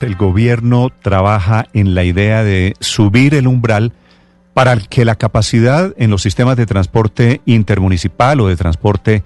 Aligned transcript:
El 0.00 0.14
gobierno 0.14 0.92
trabaja 1.02 1.66
en 1.72 1.96
la 1.96 2.04
idea 2.04 2.44
de 2.44 2.74
subir 2.78 3.34
el 3.34 3.48
umbral 3.48 3.92
para 4.54 4.76
que 4.76 5.04
la 5.04 5.16
capacidad 5.16 5.92
en 5.96 6.10
los 6.10 6.22
sistemas 6.22 6.56
de 6.56 6.66
transporte 6.66 7.40
intermunicipal 7.46 8.40
o 8.40 8.46
de 8.46 8.54
transporte 8.54 9.24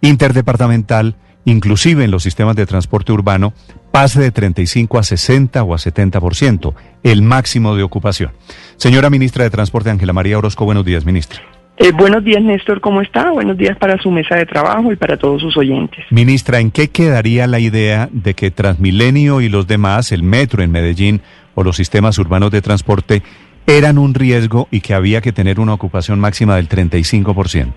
interdepartamental, 0.00 1.14
inclusive 1.44 2.02
en 2.02 2.10
los 2.10 2.24
sistemas 2.24 2.56
de 2.56 2.66
transporte 2.66 3.12
urbano, 3.12 3.52
pase 3.92 4.20
de 4.20 4.32
35 4.32 4.98
a 4.98 5.04
60 5.04 5.62
o 5.62 5.74
a 5.74 5.78
70%, 5.78 6.74
el 7.04 7.22
máximo 7.22 7.76
de 7.76 7.84
ocupación. 7.84 8.32
Señora 8.78 9.10
ministra 9.10 9.44
de 9.44 9.50
Transporte, 9.50 9.90
Ángela 9.90 10.12
María 10.12 10.38
Orozco, 10.38 10.64
buenos 10.64 10.84
días, 10.84 11.04
ministra. 11.04 11.59
Eh, 11.82 11.92
buenos 11.92 12.22
días, 12.22 12.42
Néstor, 12.42 12.82
¿cómo 12.82 13.00
está? 13.00 13.30
Buenos 13.30 13.56
días 13.56 13.74
para 13.78 13.96
su 14.02 14.10
mesa 14.10 14.36
de 14.36 14.44
trabajo 14.44 14.92
y 14.92 14.96
para 14.96 15.16
todos 15.16 15.40
sus 15.40 15.56
oyentes. 15.56 16.04
Ministra, 16.10 16.60
¿en 16.60 16.70
qué 16.70 16.88
quedaría 16.88 17.46
la 17.46 17.58
idea 17.58 18.10
de 18.12 18.34
que 18.34 18.50
Transmilenio 18.50 19.40
y 19.40 19.48
los 19.48 19.66
demás, 19.66 20.12
el 20.12 20.22
metro 20.22 20.62
en 20.62 20.72
Medellín 20.72 21.22
o 21.54 21.64
los 21.64 21.76
sistemas 21.76 22.18
urbanos 22.18 22.50
de 22.50 22.60
transporte, 22.60 23.22
eran 23.66 23.96
un 23.96 24.12
riesgo 24.12 24.68
y 24.70 24.82
que 24.82 24.92
había 24.92 25.22
que 25.22 25.32
tener 25.32 25.58
una 25.58 25.72
ocupación 25.72 26.20
máxima 26.20 26.56
del 26.56 26.68
35%? 26.68 27.72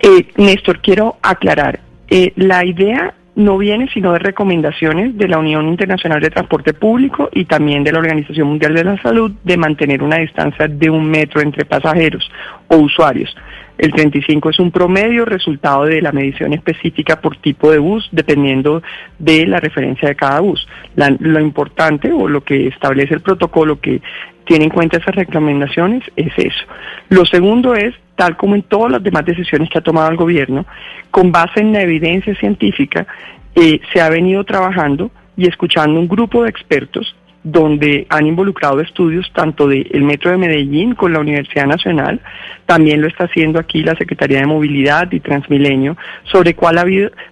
Eh, 0.00 0.26
Néstor, 0.36 0.80
quiero 0.80 1.16
aclarar, 1.22 1.78
eh, 2.08 2.32
la 2.34 2.64
idea 2.64 3.14
no 3.36 3.58
viene 3.58 3.88
sino 3.92 4.12
de 4.14 4.18
recomendaciones 4.18 5.16
de 5.16 5.28
la 5.28 5.38
Unión 5.38 5.68
Internacional 5.68 6.20
de 6.20 6.30
Transporte 6.30 6.72
Público 6.72 7.28
y 7.32 7.44
también 7.44 7.84
de 7.84 7.92
la 7.92 7.98
Organización 7.98 8.48
Mundial 8.48 8.74
de 8.74 8.84
la 8.84 9.00
Salud 9.02 9.30
de 9.44 9.56
mantener 9.58 10.02
una 10.02 10.16
distancia 10.16 10.66
de 10.66 10.90
un 10.90 11.08
metro 11.08 11.42
entre 11.42 11.66
pasajeros 11.66 12.28
o 12.68 12.78
usuarios. 12.78 13.36
El 13.76 13.92
35 13.92 14.50
es 14.50 14.58
un 14.58 14.70
promedio 14.70 15.26
resultado 15.26 15.84
de 15.84 16.00
la 16.00 16.12
medición 16.12 16.54
específica 16.54 17.20
por 17.20 17.36
tipo 17.36 17.70
de 17.70 17.78
bus, 17.78 18.08
dependiendo 18.10 18.82
de 19.18 19.46
la 19.46 19.60
referencia 19.60 20.08
de 20.08 20.16
cada 20.16 20.40
bus. 20.40 20.66
lo 20.96 21.40
importante 21.40 22.10
o 22.12 22.26
lo 22.28 22.42
que 22.42 22.68
establece 22.68 23.12
el 23.12 23.20
protocolo 23.20 23.78
que 23.78 24.00
tiene 24.46 24.64
en 24.64 24.70
cuenta 24.70 24.96
esas 24.96 25.14
recomendaciones 25.14 26.02
es 26.16 26.32
eso. 26.38 26.64
Lo 27.10 27.26
segundo 27.26 27.74
es, 27.74 27.94
tal 28.16 28.36
como 28.36 28.54
en 28.54 28.62
todas 28.62 28.90
las 28.90 29.02
demás 29.02 29.24
decisiones 29.24 29.68
que 29.70 29.78
ha 29.78 29.82
tomado 29.82 30.10
el 30.10 30.16
gobierno, 30.16 30.66
con 31.10 31.30
base 31.30 31.60
en 31.60 31.72
la 31.72 31.82
evidencia 31.82 32.34
científica, 32.34 33.06
eh, 33.54 33.80
se 33.92 34.00
ha 34.00 34.08
venido 34.08 34.44
trabajando 34.44 35.10
y 35.36 35.46
escuchando 35.46 36.00
un 36.00 36.08
grupo 36.08 36.42
de 36.42 36.50
expertos 36.50 37.14
donde 37.46 38.08
han 38.10 38.26
involucrado 38.26 38.80
estudios 38.80 39.30
tanto 39.32 39.68
del 39.68 40.02
Metro 40.02 40.32
de 40.32 40.36
Medellín 40.36 40.96
con 40.96 41.12
la 41.12 41.20
Universidad 41.20 41.66
Nacional, 41.66 42.20
también 42.66 43.00
lo 43.00 43.06
está 43.06 43.24
haciendo 43.26 43.60
aquí 43.60 43.84
la 43.84 43.94
Secretaría 43.94 44.40
de 44.40 44.46
Movilidad 44.46 45.12
y 45.12 45.20
Transmilenio, 45.20 45.96
sobre 46.24 46.54
cuál 46.54 46.78
ha, 46.78 46.84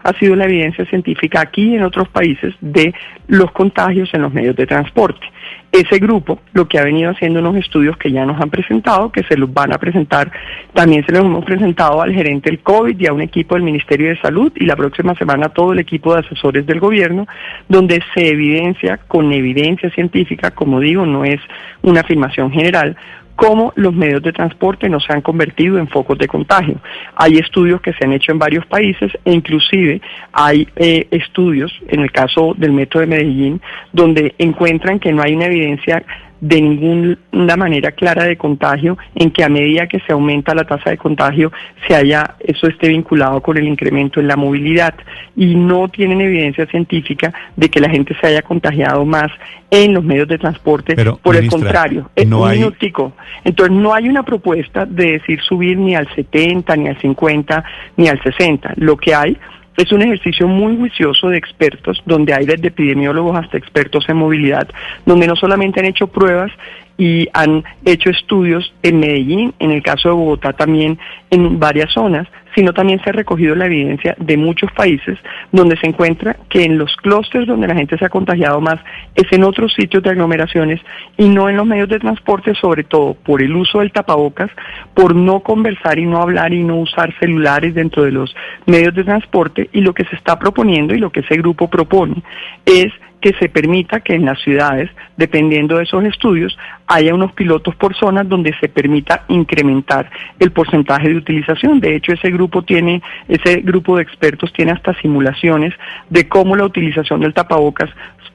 ha 0.05 0.19
sido 0.21 0.37
la 0.37 0.45
evidencia 0.45 0.87
científica 0.87 1.41
aquí 1.41 1.71
y 1.71 1.75
en 1.75 1.83
otros 1.83 2.09
países 2.11 2.55
de 2.61 2.95
los 3.27 3.51
contagios 3.51 4.09
en 4.15 4.23
los 4.23 4.33
medios 4.33 4.55
de 4.55 4.67
transporte. 4.67 5.27
Ese 5.73 5.99
grupo 5.99 6.39
lo 6.53 6.69
que 6.69 6.79
ha 6.79 6.85
venido 6.85 7.11
haciendo 7.11 7.41
unos 7.41 7.57
estudios 7.57 7.97
que 7.97 8.13
ya 8.13 8.25
nos 8.25 8.41
han 8.41 8.51
presentado, 8.51 9.11
que 9.11 9.25
se 9.25 9.37
los 9.37 9.53
van 9.53 9.73
a 9.73 9.79
presentar, 9.79 10.31
también 10.73 11.05
se 11.05 11.13
los 11.13 11.25
hemos 11.25 11.45
presentado 11.45 12.01
al 12.01 12.13
gerente 12.13 12.51
del 12.51 12.61
COVID 12.61 12.99
y 12.99 13.07
a 13.07 13.13
un 13.13 13.21
equipo 13.21 13.55
del 13.55 13.65
Ministerio 13.65 14.09
de 14.09 14.21
Salud 14.21 14.53
y 14.55 14.67
la 14.67 14.77
próxima 14.77 15.15
semana 15.17 15.47
a 15.47 15.49
todo 15.49 15.73
el 15.73 15.81
equipo 15.81 16.15
de 16.15 16.21
asesores 16.21 16.65
del 16.67 16.79
gobierno, 16.79 17.27
donde 17.69 18.01
se 18.15 18.29
evidencia 18.29 18.99
con 19.09 19.33
evidencia 19.33 19.91
científica, 19.91 20.53
como 20.53 20.79
digo, 20.79 21.07
no 21.07 21.25
es 21.25 21.41
una 21.83 22.03
afirmación 22.03 22.53
general, 22.53 22.97
cómo 23.37 23.73
los 23.77 23.95
medios 23.95 24.23
de 24.23 24.33
transporte 24.33 24.89
no 24.89 25.01
se 25.01 25.13
han 25.13 25.21
convertido 25.21 25.79
en 25.79 25.89
focos 25.89 26.19
de 26.19 26.29
contagio. 26.29 26.77
Hay 27.17 27.37
estudios 27.37 27.81
que 27.81 27.93
se 27.93 28.05
han 28.05 28.13
hecho 28.13 28.33
en 28.33 28.39
varios 28.39 28.67
países 28.67 29.13
e 29.25 29.33
inclusive 29.33 30.01
hay 30.33 30.69
eh, 30.77 31.07
estudios, 31.11 31.73
en 31.89 32.01
el 32.01 32.13
caso 32.13 32.55
del 32.57 32.73
Metro 32.73 33.01
de 33.01 33.07
Medellín, 33.07 33.61
donde 33.93 34.35
encuentran 34.39 34.99
que 34.99 35.13
no 35.13 35.23
hay 35.23 35.35
una 35.35 35.47
evidencia 35.47 36.05
de 36.45 36.61
ninguna 36.61 37.57
manera 37.57 37.93
clara 37.93 38.25
de 38.25 38.37
contagio 38.37 38.99
en 39.15 39.31
que 39.31 39.43
a 39.43 39.49
medida 39.49 39.87
que 39.87 39.99
se 40.01 40.13
aumenta 40.13 40.55
la 40.55 40.65
tasa 40.65 40.91
de 40.91 40.99
contagio 40.99 41.51
se 41.89 41.95
haya 41.95 42.35
eso 42.39 42.67
esté 42.67 42.89
vinculado 42.89 43.41
con 43.41 43.57
el 43.57 43.67
incremento 43.67 44.21
en 44.21 44.29
la 44.29 44.37
movilidad. 44.37 44.95
Y 45.35 45.55
no 45.55 45.89
tienen 45.89 46.21
evidencia 46.21 46.67
científica 46.67 47.33
de 47.57 47.71
que 47.71 47.81
la 47.81 47.89
gente 47.89 48.15
se 48.21 48.27
haya 48.27 48.43
contagiado 48.43 49.07
más 49.07 49.33
en 49.71 49.95
los 49.95 50.05
medios 50.05 50.29
de 50.29 50.37
transporte. 50.37 50.95
Por 51.23 51.35
el 51.35 51.49
contrario 51.49 52.11
es 52.15 52.27
un 52.27 52.51
minutico. 52.51 53.15
Entonces 53.43 53.75
no 53.75 53.95
hay 53.95 54.11
una 54.11 54.23
propuesta 54.23 54.85
de 54.85 55.13
decir 55.13 55.41
subir 55.41 55.79
ni 55.79 55.95
al 55.95 56.15
70 56.15 56.77
ni 56.77 56.89
al 56.89 57.01
50 57.01 57.65
ni 57.97 58.09
al 58.09 58.23
60 58.23 58.75
lo 58.77 58.99
que 58.99 59.15
hay 59.15 59.39
es 59.77 59.93
un 59.93 60.03
ejercicio 60.03 60.47
muy 60.47 60.77
juicioso 60.77 61.29
de 61.29 61.39
expertos, 61.39 62.03
donde 62.07 62.35
hay 62.35 62.47
desde 62.47 62.69
epidemiólogos 62.69 63.37
hasta 63.37 63.59
expertos 63.59 64.09
en 64.09 64.17
movilidad, 64.17 64.69
donde 65.05 65.27
no 65.27 65.37
solamente 65.37 65.81
han 65.81 65.87
hecho 65.87 66.07
pruebas 66.07 66.53
y 66.97 67.29
han 67.33 67.65
hecho 67.85 68.11
estudios 68.11 68.73
en 68.83 69.01
Medellín, 69.01 69.55
en 69.59 69.73
el 69.73 69.83
caso 69.83 70.09
de 70.09 70.15
Bogotá 70.15 70.53
también 70.53 70.99
en 71.31 71.59
varias 71.59 71.93
zonas, 71.93 72.29
sino 72.55 72.73
también 72.73 73.01
se 73.03 73.11
ha 73.11 73.13
recogido 73.13 73.55
la 73.55 73.67
evidencia 73.67 74.15
de 74.19 74.37
muchos 74.37 74.71
países 74.73 75.19
donde 75.53 75.77
se 75.77 75.87
encuentra 75.87 76.37
que 76.49 76.65
en 76.65 76.79
los 76.79 76.95
clústeres 76.97 77.47
donde 77.47 77.69
la 77.69 77.75
gente 77.75 77.99
se 77.99 78.05
ha 78.05 78.09
contagiado 78.09 78.61
más 78.61 78.81
es 79.15 79.31
en 79.33 79.45
otros 79.45 79.73
sitios 79.75 80.03
de 80.03 80.11
aglomeraciones 80.11 80.81
y 81.17 81.29
no 81.29 81.49
en 81.49 81.57
los 81.57 81.67
medios 81.67 81.89
de 81.89 81.99
transporte, 81.99 82.55
sobre 82.55 82.85
todo 82.85 83.15
por 83.15 83.43
el 83.43 83.55
uso 83.55 83.81
del 83.81 83.93
tapabocas, 83.93 84.51
por 84.95 85.15
no 85.15 85.41
conversar 85.41 85.99
y 85.99 86.07
no 86.07 86.21
hablar 86.21 86.53
y 86.53 86.63
no 86.63 86.77
usar 86.77 87.13
celulares 87.19 87.75
dentro 87.75 88.05
de 88.05 88.13
los 88.13 88.35
medios 88.67 88.95
de 88.95 89.05
transporte. 89.05 89.69
Y 89.73 89.81
lo 89.81 89.95
que 89.95 90.05
se 90.05 90.17
está 90.17 90.39
proponiendo 90.39 90.95
y 90.95 90.99
lo 90.99 91.11
que 91.11 91.21
ese 91.21 91.37
grupo 91.37 91.69
propone 91.69 92.23
es 92.67 92.93
que 93.25 93.33
se 93.39 93.49
permita 93.49 94.01
que 94.01 94.15
en 94.15 94.27
las 94.27 94.39
ciudades, 94.43 94.91
dependiendo 95.17 95.79
de 95.79 95.85
esos 95.85 96.05
estudios, 96.05 96.59
haya 96.87 97.15
unos 97.15 97.33
pilotos 97.33 97.75
por 97.75 97.97
zonas 97.97 98.29
donde 98.29 98.55
se 98.61 98.69
permita 98.69 99.25
incrementar 99.29 100.11
el 100.39 100.53
porcentaje 100.53 101.09
de 101.09 101.17
utilización. 101.17 101.81
De 101.81 101.97
hecho, 101.97 102.13
ese 102.13 102.31
grupo 102.31 102.65
tiene, 102.65 103.01
ese 103.27 103.63
grupo 103.63 103.97
de 103.97 104.03
expertos 104.03 104.53
tiene 104.53 104.73
hasta 104.73 104.93
simulaciones 105.01 105.73
de 106.11 106.29
cómo 106.29 106.55
la 106.55 106.67
utilización 106.67 107.21
del 107.21 107.33
tapabocas 107.33 107.89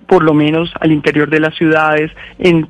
por 0.08 0.24
lo 0.24 0.34
menos 0.34 0.74
al 0.80 0.92
interior 0.92 1.30
de 1.30 1.40
las 1.40 1.54
ciudades, 1.54 2.10
en 2.40 2.68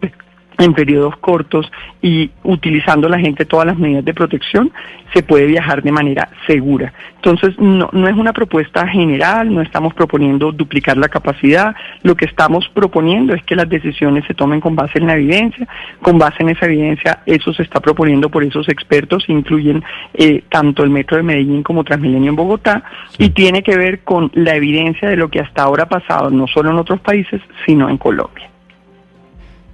en 0.59 0.73
periodos 0.73 1.17
cortos 1.17 1.71
y 2.01 2.29
utilizando 2.43 3.09
la 3.09 3.17
gente 3.17 3.45
todas 3.45 3.65
las 3.65 3.77
medidas 3.77 4.05
de 4.05 4.13
protección, 4.13 4.71
se 5.13 5.23
puede 5.23 5.45
viajar 5.45 5.81
de 5.81 5.91
manera 5.91 6.29
segura. 6.45 6.93
Entonces, 7.15 7.57
no, 7.57 7.89
no 7.91 8.07
es 8.07 8.15
una 8.15 8.33
propuesta 8.33 8.87
general, 8.87 9.53
no 9.53 9.61
estamos 9.61 9.93
proponiendo 9.93 10.51
duplicar 10.51 10.97
la 10.97 11.09
capacidad, 11.09 11.75
lo 12.03 12.15
que 12.15 12.25
estamos 12.25 12.69
proponiendo 12.73 13.33
es 13.33 13.43
que 13.43 13.55
las 13.55 13.67
decisiones 13.67 14.25
se 14.25 14.33
tomen 14.33 14.59
con 14.59 14.75
base 14.75 14.99
en 14.99 15.07
la 15.07 15.15
evidencia, 15.15 15.67
con 16.01 16.17
base 16.17 16.43
en 16.43 16.49
esa 16.49 16.65
evidencia, 16.65 17.19
eso 17.25 17.53
se 17.53 17.63
está 17.63 17.79
proponiendo 17.79 18.29
por 18.29 18.43
esos 18.43 18.69
expertos, 18.69 19.25
incluyen 19.29 19.83
eh, 20.13 20.43
tanto 20.49 20.83
el 20.83 20.89
Metro 20.89 21.17
de 21.17 21.23
Medellín 21.23 21.63
como 21.63 21.83
Transmilenio 21.83 22.29
en 22.29 22.35
Bogotá, 22.35 22.83
y 23.17 23.29
tiene 23.29 23.63
que 23.63 23.77
ver 23.77 24.01
con 24.01 24.29
la 24.33 24.55
evidencia 24.55 25.09
de 25.09 25.17
lo 25.17 25.29
que 25.29 25.39
hasta 25.39 25.63
ahora 25.63 25.83
ha 25.83 25.89
pasado, 25.89 26.29
no 26.29 26.47
solo 26.47 26.71
en 26.71 26.77
otros 26.77 26.99
países, 26.99 27.41
sino 27.65 27.89
en 27.89 27.97
Colombia. 27.97 28.49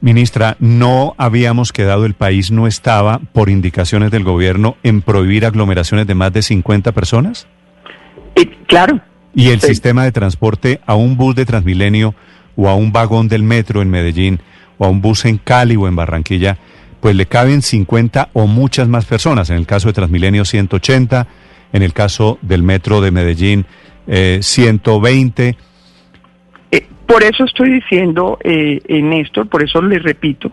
Ministra, 0.01 0.55
¿no 0.59 1.15
habíamos 1.17 1.71
quedado, 1.71 2.05
el 2.05 2.13
país 2.13 2.51
no 2.51 2.67
estaba, 2.67 3.19
por 3.33 3.49
indicaciones 3.49 4.11
del 4.11 4.23
gobierno, 4.23 4.77
en 4.83 5.01
prohibir 5.01 5.45
aglomeraciones 5.45 6.05
de 6.07 6.15
más 6.15 6.31
de 6.33 6.41
50 6.41 6.91
personas? 6.91 7.47
Eh, 8.35 8.49
claro. 8.67 9.01
¿Y 9.33 9.49
el 9.49 9.61
sistema 9.61 10.03
de 10.03 10.11
transporte 10.11 10.79
a 10.85 10.95
un 10.95 11.17
bus 11.17 11.35
de 11.35 11.45
Transmilenio 11.45 12.15
o 12.55 12.69
a 12.69 12.75
un 12.75 12.91
vagón 12.91 13.27
del 13.27 13.43
metro 13.43 13.81
en 13.81 13.89
Medellín 13.89 14.39
o 14.77 14.85
a 14.85 14.89
un 14.89 15.01
bus 15.01 15.25
en 15.25 15.37
Cali 15.37 15.75
o 15.75 15.87
en 15.87 15.95
Barranquilla, 15.95 16.57
pues 17.01 17.15
le 17.15 17.25
caben 17.25 17.61
50 17.61 18.29
o 18.33 18.47
muchas 18.47 18.87
más 18.87 19.05
personas? 19.05 19.49
En 19.49 19.57
el 19.57 19.65
caso 19.65 19.87
de 19.87 19.93
Transmilenio 19.93 20.45
180, 20.45 21.27
en 21.73 21.83
el 21.83 21.93
caso 21.93 22.39
del 22.41 22.63
metro 22.63 23.01
de 23.01 23.11
Medellín 23.11 23.65
eh, 24.07 24.39
120 24.41 25.57
por 27.05 27.23
eso 27.23 27.43
estoy 27.43 27.71
diciendo, 27.71 28.37
eh, 28.43 28.79
Néstor, 28.87 29.47
por 29.47 29.63
eso 29.63 29.81
le 29.81 29.99
repito, 29.99 30.51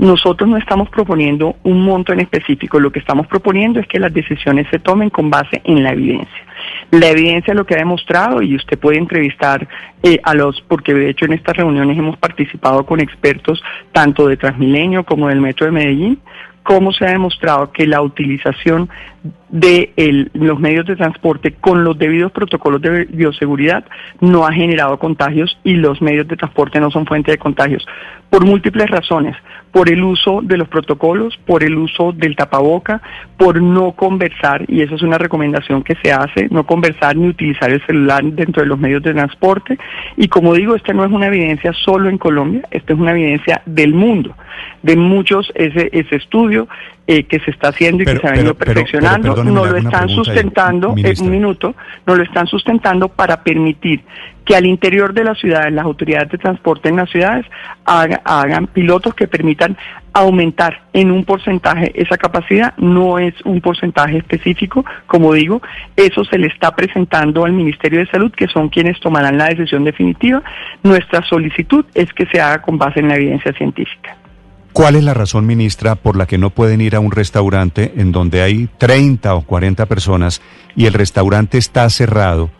nosotros 0.00 0.48
no 0.48 0.56
estamos 0.56 0.88
proponiendo 0.88 1.56
un 1.62 1.84
monto 1.84 2.14
en 2.14 2.20
específico, 2.20 2.80
lo 2.80 2.90
que 2.90 3.00
estamos 3.00 3.26
proponiendo 3.26 3.80
es 3.80 3.86
que 3.86 4.00
las 4.00 4.12
decisiones 4.14 4.66
se 4.70 4.78
tomen 4.78 5.10
con 5.10 5.28
base 5.28 5.60
en 5.62 5.82
la 5.82 5.92
evidencia. 5.92 6.44
La 6.90 7.08
evidencia 7.08 7.52
lo 7.52 7.66
que 7.66 7.74
ha 7.74 7.78
demostrado, 7.78 8.40
y 8.40 8.56
usted 8.56 8.78
puede 8.78 8.96
entrevistar 8.96 9.68
eh, 10.02 10.18
a 10.22 10.32
los, 10.32 10.62
porque 10.62 10.94
de 10.94 11.10
hecho 11.10 11.26
en 11.26 11.34
estas 11.34 11.54
reuniones 11.54 11.98
hemos 11.98 12.16
participado 12.16 12.86
con 12.86 12.98
expertos 12.98 13.62
tanto 13.92 14.26
de 14.26 14.38
Transmilenio 14.38 15.04
como 15.04 15.28
del 15.28 15.42
Metro 15.42 15.66
de 15.66 15.72
Medellín, 15.72 16.18
cómo 16.62 16.92
se 16.92 17.04
ha 17.04 17.10
demostrado 17.10 17.70
que 17.70 17.86
la 17.86 18.00
utilización 18.00 18.88
de 19.50 20.30
los 20.32 20.58
medios 20.58 20.86
de 20.86 20.96
transporte 20.96 21.54
con 21.60 21.84
los 21.84 21.98
debidos 21.98 22.32
protocolos 22.32 22.80
de 22.80 23.04
bioseguridad 23.06 23.84
no 24.20 24.46
ha 24.46 24.52
generado 24.52 24.98
contagios 24.98 25.58
y 25.64 25.74
los 25.74 26.00
medios 26.00 26.28
de 26.28 26.36
transporte 26.36 26.80
no 26.80 26.90
son 26.90 27.06
fuente 27.06 27.32
de 27.32 27.38
contagios. 27.38 27.86
Por 28.30 28.44
múltiples 28.44 28.88
razones, 28.88 29.36
por 29.72 29.90
el 29.90 30.02
uso 30.02 30.40
de 30.42 30.56
los 30.56 30.68
protocolos, 30.68 31.36
por 31.46 31.62
el 31.62 31.76
uso 31.76 32.12
del 32.12 32.36
tapaboca, 32.36 33.02
por 33.36 33.60
no 33.60 33.92
conversar, 33.92 34.64
y 34.68 34.82
eso 34.82 34.94
es 34.94 35.02
una 35.02 35.18
recomendación 35.18 35.82
que 35.82 35.96
se 36.02 36.12
hace, 36.12 36.48
no 36.50 36.64
conversar 36.64 37.16
ni 37.16 37.28
utilizar 37.28 37.70
el 37.70 37.84
celular 37.86 38.22
dentro 38.24 38.62
de 38.62 38.68
los 38.68 38.78
medios 38.78 39.02
de 39.02 39.12
transporte. 39.12 39.78
Y 40.16 40.28
como 40.28 40.54
digo, 40.54 40.74
esta 40.74 40.92
no 40.92 41.04
es 41.04 41.10
una 41.10 41.26
evidencia 41.26 41.72
solo 41.72 42.08
en 42.08 42.18
Colombia, 42.18 42.62
esta 42.70 42.92
es 42.92 42.98
una 42.98 43.12
evidencia 43.12 43.62
del 43.66 43.94
mundo, 43.94 44.34
de 44.82 44.96
muchos, 44.96 45.50
ese, 45.54 45.90
ese 45.92 46.16
estudio 46.16 46.68
eh, 47.12 47.24
que 47.24 47.40
se 47.40 47.50
está 47.50 47.70
haciendo 47.70 48.04
y 48.04 48.06
que 48.06 48.18
se 48.18 48.28
ha 48.28 48.30
venido 48.30 48.54
perfeccionando, 48.54 49.42
no 49.42 49.66
lo 49.66 49.76
están 49.76 50.08
sustentando, 50.08 50.94
en 50.96 51.20
un 51.20 51.28
minuto, 51.28 51.74
no 52.06 52.14
lo 52.14 52.22
están 52.22 52.46
sustentando 52.46 53.08
para 53.08 53.42
permitir 53.42 54.04
que 54.44 54.54
al 54.54 54.64
interior 54.64 55.12
de 55.12 55.24
las 55.24 55.36
ciudades, 55.36 55.72
las 55.72 55.84
autoridades 55.84 56.30
de 56.30 56.38
transporte 56.38 56.88
en 56.88 56.94
las 56.94 57.10
ciudades 57.10 57.44
hagan 57.84 58.68
pilotos 58.68 59.12
que 59.14 59.26
permitan 59.26 59.76
aumentar 60.12 60.82
en 60.92 61.10
un 61.10 61.24
porcentaje 61.24 61.90
esa 62.00 62.16
capacidad, 62.16 62.76
no 62.76 63.18
es 63.18 63.34
un 63.44 63.60
porcentaje 63.60 64.18
específico, 64.18 64.84
como 65.08 65.34
digo, 65.34 65.60
eso 65.96 66.24
se 66.24 66.38
le 66.38 66.46
está 66.46 66.76
presentando 66.76 67.44
al 67.44 67.52
Ministerio 67.52 67.98
de 67.98 68.06
Salud, 68.06 68.30
que 68.30 68.46
son 68.46 68.68
quienes 68.68 69.00
tomarán 69.00 69.36
la 69.36 69.48
decisión 69.48 69.82
definitiva. 69.82 70.44
Nuestra 70.84 71.24
solicitud 71.24 71.84
es 71.92 72.12
que 72.12 72.26
se 72.26 72.40
haga 72.40 72.62
con 72.62 72.78
base 72.78 73.00
en 73.00 73.08
la 73.08 73.16
evidencia 73.16 73.52
científica. 73.52 74.16
¿Cuál 74.72 74.96
es 74.96 75.04
la 75.04 75.14
razón, 75.14 75.46
ministra, 75.46 75.96
por 75.96 76.16
la 76.16 76.26
que 76.26 76.38
no 76.38 76.50
pueden 76.50 76.80
ir 76.80 76.94
a 76.94 77.00
un 77.00 77.10
restaurante 77.10 77.92
en 77.96 78.12
donde 78.12 78.42
hay 78.42 78.68
30 78.78 79.34
o 79.34 79.42
40 79.42 79.86
personas 79.86 80.40
y 80.76 80.86
el 80.86 80.92
restaurante 80.92 81.58
está 81.58 81.88
cerrado 81.90 82.50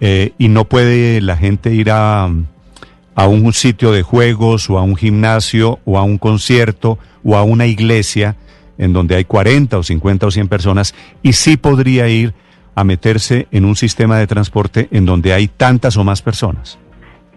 eh, 0.00 0.32
y 0.38 0.48
no 0.48 0.66
puede 0.66 1.20
la 1.20 1.36
gente 1.36 1.74
ir 1.74 1.90
a, 1.90 2.28
a 3.14 3.26
un 3.26 3.52
sitio 3.52 3.90
de 3.90 4.02
juegos 4.02 4.70
o 4.70 4.78
a 4.78 4.82
un 4.82 4.96
gimnasio 4.96 5.80
o 5.84 5.98
a 5.98 6.04
un 6.04 6.18
concierto 6.18 6.98
o 7.24 7.36
a 7.36 7.42
una 7.42 7.66
iglesia 7.66 8.36
en 8.78 8.92
donde 8.92 9.16
hay 9.16 9.24
40 9.24 9.78
o 9.78 9.82
50 9.82 10.26
o 10.26 10.30
100 10.30 10.48
personas 10.48 10.94
y 11.22 11.32
sí 11.32 11.56
podría 11.56 12.08
ir 12.08 12.32
a 12.78 12.84
meterse 12.84 13.48
en 13.50 13.64
un 13.64 13.74
sistema 13.74 14.18
de 14.18 14.28
transporte 14.28 14.86
en 14.92 15.04
donde 15.04 15.32
hay 15.32 15.48
tantas 15.48 15.96
o 15.96 16.04
más 16.04 16.22
personas? 16.22 16.78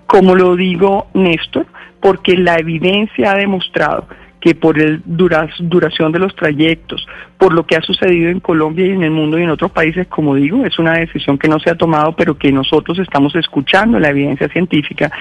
Como 0.05 0.35
lo 0.35 0.55
digo, 0.55 1.07
Néstor, 1.15 1.65
porque 2.01 2.35
la 2.35 2.55
evidencia 2.55 3.31
ha 3.31 3.35
demostrado 3.35 4.07
que 4.41 4.55
por 4.55 4.79
el 4.79 5.01
duración 5.05 6.11
de 6.11 6.19
los 6.19 6.35
trayectos, 6.35 7.07
por 7.37 7.53
lo 7.53 7.65
que 7.65 7.75
ha 7.75 7.81
sucedido 7.81 8.29
en 8.29 8.39
Colombia 8.39 8.87
y 8.87 8.89
en 8.89 9.03
el 9.03 9.11
mundo 9.11 9.37
y 9.37 9.43
en 9.43 9.51
otros 9.51 9.71
países, 9.71 10.07
como 10.07 10.33
digo, 10.33 10.65
es 10.65 10.79
una 10.79 10.93
decisión 10.93 11.37
que 11.37 11.47
no 11.47 11.59
se 11.59 11.69
ha 11.69 11.75
tomado, 11.75 12.15
pero 12.15 12.35
que 12.37 12.51
nosotros 12.51 12.97
estamos 12.97 13.35
escuchando 13.35 13.99
la 13.99 14.09
evidencia 14.09 14.49
científica, 14.49 15.11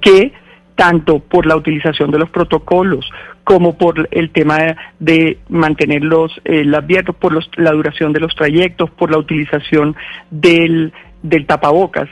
que 0.00 0.32
tanto 0.74 1.18
por 1.18 1.44
la 1.44 1.56
utilización 1.56 2.10
de 2.10 2.18
los 2.18 2.30
protocolos 2.30 3.06
como 3.44 3.76
por 3.76 4.08
el 4.12 4.30
tema 4.30 4.76
de, 4.98 5.38
mantenerlos 5.50 6.32
mantener 6.42 6.74
abiertos, 6.74 7.16
por 7.16 7.38
la 7.58 7.72
duración 7.72 8.14
de 8.14 8.20
los 8.20 8.34
trayectos, 8.34 8.88
por 8.90 9.10
la 9.10 9.18
utilización 9.18 9.94
del, 10.30 10.94
del 11.22 11.46
tapabocas, 11.46 12.08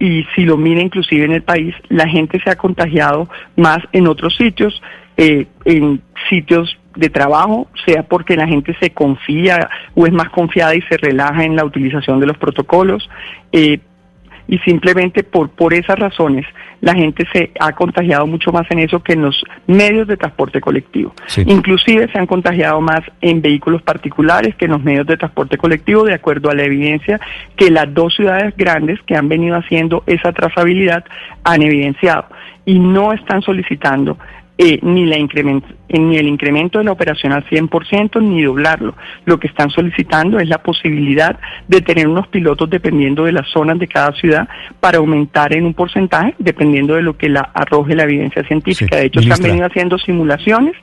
y 0.00 0.24
si 0.34 0.44
lo 0.44 0.56
mira 0.56 0.80
inclusive 0.80 1.26
en 1.26 1.32
el 1.32 1.42
país, 1.42 1.74
la 1.90 2.08
gente 2.08 2.40
se 2.42 2.50
ha 2.50 2.56
contagiado 2.56 3.28
más 3.54 3.78
en 3.92 4.08
otros 4.08 4.34
sitios, 4.34 4.82
eh, 5.16 5.46
en 5.66 6.00
sitios 6.30 6.78
de 6.96 7.10
trabajo, 7.10 7.68
sea 7.86 8.02
porque 8.02 8.34
la 8.34 8.48
gente 8.48 8.74
se 8.80 8.90
confía 8.90 9.68
o 9.94 10.06
es 10.06 10.12
más 10.12 10.30
confiada 10.30 10.74
y 10.74 10.80
se 10.82 10.96
relaja 10.96 11.44
en 11.44 11.54
la 11.54 11.66
utilización 11.66 12.18
de 12.18 12.26
los 12.26 12.38
protocolos, 12.38 13.08
eh, 13.52 13.78
y 14.50 14.58
simplemente 14.58 15.22
por, 15.22 15.48
por 15.50 15.72
esas 15.72 15.96
razones 15.96 16.44
la 16.80 16.94
gente 16.94 17.24
se 17.32 17.52
ha 17.60 17.72
contagiado 17.72 18.26
mucho 18.26 18.50
más 18.50 18.68
en 18.70 18.80
eso 18.80 19.00
que 19.00 19.12
en 19.12 19.22
los 19.22 19.40
medios 19.68 20.08
de 20.08 20.16
transporte 20.16 20.60
colectivo. 20.60 21.14
Inclusive 21.46 22.10
se 22.10 22.18
han 22.18 22.26
contagiado 22.26 22.80
más 22.80 23.00
en 23.20 23.40
vehículos 23.40 23.80
particulares 23.82 24.56
que 24.56 24.64
en 24.64 24.72
los 24.72 24.82
medios 24.82 25.06
de 25.06 25.16
transporte 25.16 25.56
colectivo, 25.56 26.04
de 26.04 26.14
acuerdo 26.14 26.50
a 26.50 26.54
la 26.54 26.64
evidencia 26.64 27.20
que 27.56 27.70
las 27.70 27.94
dos 27.94 28.16
ciudades 28.16 28.56
grandes 28.56 28.98
que 29.06 29.14
han 29.14 29.28
venido 29.28 29.56
haciendo 29.56 30.02
esa 30.06 30.32
trazabilidad 30.32 31.04
han 31.44 31.62
evidenciado 31.62 32.24
y 32.64 32.78
no 32.80 33.12
están 33.12 33.42
solicitando 33.42 34.18
eh, 34.62 34.78
ni, 34.82 35.06
la 35.06 35.16
incremento, 35.16 35.68
eh, 35.88 35.98
ni 35.98 36.18
el 36.18 36.28
incremento 36.28 36.78
de 36.78 36.84
la 36.84 36.92
operación 36.92 37.32
al 37.32 37.46
100% 37.46 38.20
ni 38.20 38.42
doblarlo. 38.42 38.94
Lo 39.24 39.40
que 39.40 39.46
están 39.46 39.70
solicitando 39.70 40.38
es 40.38 40.50
la 40.50 40.58
posibilidad 40.58 41.40
de 41.66 41.80
tener 41.80 42.06
unos 42.06 42.28
pilotos 42.28 42.68
dependiendo 42.68 43.24
de 43.24 43.32
las 43.32 43.48
zonas 43.48 43.78
de 43.78 43.88
cada 43.88 44.12
ciudad 44.12 44.46
para 44.78 44.98
aumentar 44.98 45.54
en 45.54 45.64
un 45.64 45.72
porcentaje 45.72 46.34
dependiendo 46.38 46.94
de 46.94 47.00
lo 47.00 47.16
que 47.16 47.30
la 47.30 47.40
arroje 47.54 47.94
la 47.94 48.02
evidencia 48.02 48.44
científica. 48.44 48.96
de 48.96 49.06
hecho, 49.06 49.22
se 49.22 49.32
han 49.32 49.42
venido 49.42 49.64
haciendo 49.64 49.96
simulaciones. 49.96 50.74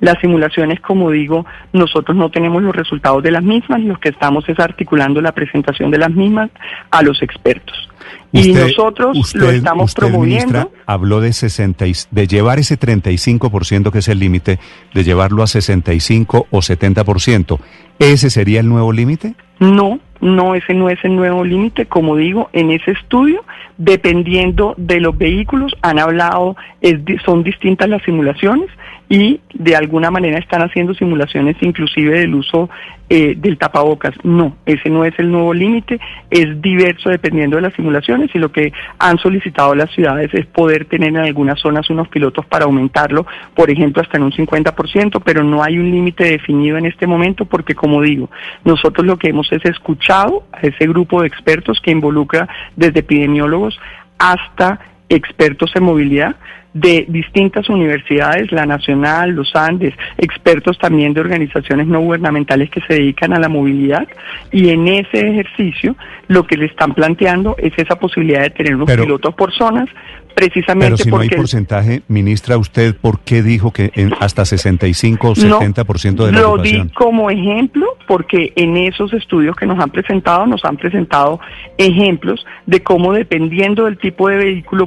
Las 0.00 0.18
simulaciones, 0.20 0.80
como 0.80 1.10
digo, 1.10 1.46
nosotros 1.72 2.14
no 2.14 2.30
tenemos 2.30 2.62
los 2.62 2.76
resultados 2.76 3.22
de 3.22 3.30
las 3.30 3.42
mismas, 3.42 3.80
lo 3.80 3.98
que 3.98 4.10
estamos 4.10 4.46
es 4.46 4.60
articulando 4.60 5.22
la 5.22 5.32
presentación 5.32 5.90
de 5.90 5.96
las 5.96 6.10
mismas 6.10 6.50
a 6.90 7.00
los 7.00 7.22
expertos 7.22 7.91
y 8.32 8.52
nosotros 8.52 9.34
lo 9.34 9.50
estamos 9.50 9.90
usted, 9.90 10.02
promoviendo. 10.02 10.52
Ministra, 10.52 10.68
habló 10.86 11.20
de 11.20 11.32
60 11.32 11.84
de 12.10 12.26
llevar 12.26 12.58
ese 12.58 12.78
35% 12.78 13.90
que 13.90 13.98
es 13.98 14.08
el 14.08 14.18
límite, 14.18 14.58
de 14.94 15.04
llevarlo 15.04 15.42
a 15.42 15.46
65 15.46 16.46
o 16.50 16.58
70%. 16.58 17.58
¿Ese 17.98 18.30
sería 18.30 18.60
el 18.60 18.68
nuevo 18.68 18.92
límite? 18.92 19.34
No, 19.60 20.00
no, 20.20 20.54
ese 20.54 20.74
no 20.74 20.88
es 20.88 20.98
el 21.04 21.14
nuevo 21.14 21.44
límite. 21.44 21.86
Como 21.86 22.16
digo, 22.16 22.48
en 22.52 22.70
ese 22.70 22.92
estudio, 22.92 23.44
dependiendo 23.84 24.74
de 24.76 25.00
los 25.00 25.18
vehículos, 25.18 25.74
han 25.82 25.98
hablado, 25.98 26.56
es, 26.80 27.00
son 27.24 27.42
distintas 27.42 27.88
las 27.88 28.00
simulaciones 28.02 28.70
y 29.08 29.40
de 29.52 29.74
alguna 29.74 30.10
manera 30.10 30.38
están 30.38 30.62
haciendo 30.62 30.94
simulaciones 30.94 31.56
inclusive 31.60 32.20
del 32.20 32.34
uso 32.34 32.70
eh, 33.14 33.34
del 33.36 33.58
tapabocas. 33.58 34.14
No, 34.22 34.56
ese 34.64 34.88
no 34.88 35.04
es 35.04 35.12
el 35.18 35.30
nuevo 35.30 35.52
límite, 35.52 36.00
es 36.30 36.62
diverso 36.62 37.10
dependiendo 37.10 37.56
de 37.56 37.62
las 37.62 37.74
simulaciones 37.74 38.30
y 38.32 38.38
lo 38.38 38.50
que 38.50 38.72
han 38.98 39.18
solicitado 39.18 39.74
las 39.74 39.90
ciudades 39.90 40.32
es 40.32 40.46
poder 40.46 40.86
tener 40.86 41.10
en 41.10 41.18
algunas 41.18 41.60
zonas 41.60 41.90
unos 41.90 42.08
pilotos 42.08 42.46
para 42.46 42.64
aumentarlo, 42.64 43.26
por 43.54 43.68
ejemplo, 43.68 44.00
hasta 44.00 44.16
en 44.16 44.22
un 44.22 44.32
50%, 44.32 45.20
pero 45.22 45.44
no 45.44 45.62
hay 45.62 45.78
un 45.78 45.90
límite 45.90 46.24
definido 46.24 46.78
en 46.78 46.86
este 46.86 47.06
momento 47.06 47.44
porque, 47.44 47.74
como 47.74 48.00
digo, 48.00 48.30
nosotros 48.64 49.06
lo 49.06 49.18
que 49.18 49.28
hemos 49.28 49.52
es 49.52 49.62
escuchado 49.66 50.44
a 50.50 50.60
ese 50.60 50.86
grupo 50.86 51.20
de 51.20 51.26
expertos 51.26 51.82
que 51.82 51.90
involucra 51.90 52.48
desde 52.76 53.00
epidemiólogos 53.00 53.71
hasta 54.18 54.80
expertos 55.08 55.74
en 55.74 55.84
movilidad 55.84 56.36
de 56.74 57.04
distintas 57.08 57.68
universidades, 57.68 58.50
la 58.50 58.64
Nacional, 58.64 59.30
los 59.30 59.54
Andes, 59.54 59.94
expertos 60.16 60.78
también 60.78 61.12
de 61.12 61.20
organizaciones 61.20 61.86
no 61.86 62.00
gubernamentales 62.00 62.70
que 62.70 62.80
se 62.82 62.94
dedican 62.94 63.32
a 63.32 63.38
la 63.38 63.48
movilidad 63.48 64.06
y 64.50 64.70
en 64.70 64.88
ese 64.88 65.20
ejercicio 65.28 65.96
lo 66.28 66.46
que 66.46 66.56
le 66.56 66.66
están 66.66 66.94
planteando 66.94 67.56
es 67.58 67.72
esa 67.76 67.96
posibilidad 67.96 68.40
de 68.42 68.50
tener 68.50 68.74
unos 68.74 68.90
pilotos 68.90 69.34
por 69.34 69.52
zonas 69.52 69.88
precisamente 70.34 70.86
pero 70.86 70.96
si 70.96 71.10
porque 71.10 71.26
no 71.26 71.32
hay 71.32 71.36
porcentaje, 71.36 72.02
ministra, 72.08 72.56
usted 72.56 72.96
por 72.96 73.20
qué 73.20 73.42
dijo 73.42 73.70
que 73.70 73.92
en 73.94 74.14
hasta 74.18 74.46
65 74.46 75.28
o 75.28 75.34
70% 75.34 76.24
de 76.24 76.32
la 76.32 76.40
Lo 76.40 76.56
di 76.56 76.88
como 76.94 77.30
ejemplo 77.30 77.86
porque 78.08 78.52
en 78.56 78.78
esos 78.78 79.12
estudios 79.12 79.56
que 79.56 79.66
nos 79.66 79.78
han 79.78 79.90
presentado 79.90 80.46
nos 80.46 80.64
han 80.64 80.78
presentado 80.78 81.38
ejemplos 81.76 82.46
de 82.64 82.82
cómo 82.82 83.12
dependiendo 83.12 83.84
del 83.84 83.98
tipo 83.98 84.28
de 84.28 84.36
vehículo 84.36 84.86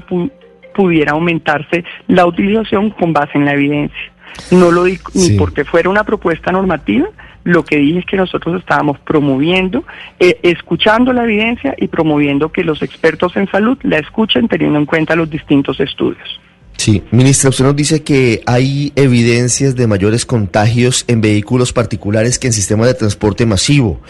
pudiera 0.75 1.13
aumentarse 1.13 1.83
la 2.07 2.25
utilización 2.25 2.91
con 2.91 3.13
base 3.13 3.37
en 3.37 3.45
la 3.45 3.53
evidencia. 3.53 4.11
No 4.51 4.71
lo 4.71 4.83
digo 4.83 5.03
ni 5.13 5.37
porque 5.37 5.63
fuera 5.63 5.89
una 5.89 6.03
propuesta 6.03 6.51
normativa, 6.51 7.07
lo 7.45 7.63
que 7.63 7.77
dije 7.77 7.99
es 7.99 8.05
que 8.05 8.17
nosotros 8.17 8.59
estábamos 8.59 8.99
promoviendo, 8.99 9.83
eh, 10.19 10.39
escuchando 10.43 11.13
la 11.13 11.23
evidencia 11.23 11.75
y 11.77 11.87
promoviendo 11.87 12.51
que 12.51 12.63
los 12.63 12.81
expertos 12.81 13.35
en 13.37 13.49
salud 13.49 13.77
la 13.83 13.99
escuchen 13.99 14.47
teniendo 14.47 14.79
en 14.79 14.85
cuenta 14.85 15.15
los 15.15 15.29
distintos 15.29 15.79
estudios. 15.79 16.41
Sí, 16.77 17.03
ministra, 17.11 17.51
usted 17.51 17.63
nos 17.63 17.75
dice 17.75 18.03
que 18.03 18.41
hay 18.45 18.91
evidencias 18.95 19.75
de 19.75 19.87
mayores 19.87 20.25
contagios 20.25 21.05
en 21.07 21.21
vehículos 21.21 21.71
particulares 21.71 22.37
que 22.37 22.47
en 22.47 22.53
sistemas 22.53 22.87
de 22.87 22.95
transporte 22.95 23.45
masivo. 23.45 24.01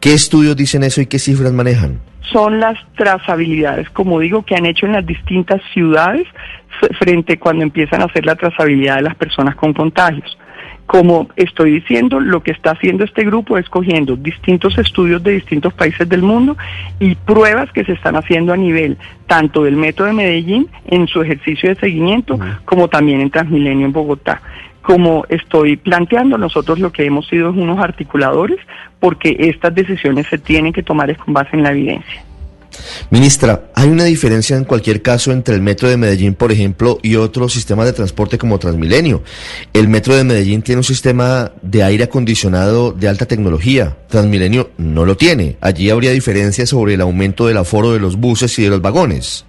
¿Qué 0.00 0.12
estudios 0.12 0.56
dicen 0.56 0.82
eso 0.82 1.00
y 1.00 1.06
qué 1.06 1.18
cifras 1.18 1.52
manejan? 1.52 2.00
Son 2.32 2.60
las 2.60 2.78
trazabilidades, 2.96 3.90
como 3.90 4.20
digo, 4.20 4.42
que 4.42 4.54
han 4.54 4.66
hecho 4.66 4.86
en 4.86 4.92
las 4.92 5.06
distintas 5.06 5.60
ciudades 5.72 6.26
frente 6.98 7.38
cuando 7.38 7.62
empiezan 7.62 8.02
a 8.02 8.06
hacer 8.06 8.24
la 8.26 8.36
trazabilidad 8.36 8.96
de 8.96 9.02
las 9.02 9.14
personas 9.14 9.56
con 9.56 9.72
contagios. 9.72 10.38
Como 10.86 11.28
estoy 11.36 11.72
diciendo, 11.72 12.18
lo 12.18 12.42
que 12.42 12.50
está 12.50 12.72
haciendo 12.72 13.04
este 13.04 13.24
grupo 13.24 13.56
es 13.58 13.68
cogiendo 13.68 14.16
distintos 14.16 14.76
estudios 14.76 15.22
de 15.22 15.32
distintos 15.32 15.72
países 15.72 16.08
del 16.08 16.22
mundo 16.22 16.56
y 16.98 17.14
pruebas 17.14 17.70
que 17.72 17.84
se 17.84 17.92
están 17.92 18.16
haciendo 18.16 18.52
a 18.52 18.56
nivel 18.56 18.98
tanto 19.28 19.62
del 19.62 19.76
Metro 19.76 20.06
de 20.06 20.12
Medellín 20.12 20.68
en 20.86 21.06
su 21.06 21.22
ejercicio 21.22 21.68
de 21.68 21.76
seguimiento 21.76 22.40
como 22.64 22.88
también 22.88 23.20
en 23.20 23.30
Transmilenio 23.30 23.86
en 23.86 23.92
Bogotá 23.92 24.42
como 24.90 25.24
estoy 25.28 25.76
planteando, 25.76 26.36
nosotros 26.36 26.80
lo 26.80 26.90
que 26.90 27.06
hemos 27.06 27.28
sido 27.28 27.50
es 27.50 27.56
unos 27.56 27.78
articuladores 27.78 28.58
porque 28.98 29.36
estas 29.38 29.72
decisiones 29.72 30.26
se 30.26 30.36
tienen 30.36 30.72
que 30.72 30.82
tomar 30.82 31.16
con 31.16 31.32
base 31.32 31.50
en 31.52 31.62
la 31.62 31.70
evidencia. 31.70 32.24
Ministra, 33.10 33.66
¿hay 33.76 33.88
una 33.88 34.02
diferencia 34.04 34.56
en 34.56 34.64
cualquier 34.64 35.00
caso 35.00 35.30
entre 35.30 35.54
el 35.54 35.62
metro 35.62 35.88
de 35.88 35.96
Medellín, 35.96 36.34
por 36.34 36.50
ejemplo, 36.50 36.98
y 37.02 37.14
otros 37.14 37.52
sistemas 37.52 37.86
de 37.86 37.92
transporte 37.92 38.36
como 38.36 38.58
Transmilenio? 38.58 39.22
El 39.72 39.86
metro 39.86 40.16
de 40.16 40.24
Medellín 40.24 40.62
tiene 40.62 40.80
un 40.80 40.84
sistema 40.84 41.52
de 41.62 41.84
aire 41.84 42.04
acondicionado 42.04 42.90
de 42.90 43.08
alta 43.08 43.26
tecnología. 43.26 43.96
Transmilenio 44.08 44.70
no 44.76 45.04
lo 45.04 45.16
tiene. 45.16 45.56
Allí 45.60 45.90
habría 45.90 46.10
diferencias 46.10 46.68
sobre 46.68 46.94
el 46.94 47.00
aumento 47.00 47.46
del 47.46 47.58
aforo 47.58 47.92
de 47.92 48.00
los 48.00 48.16
buses 48.16 48.58
y 48.58 48.64
de 48.64 48.70
los 48.70 48.82
vagones. 48.82 49.44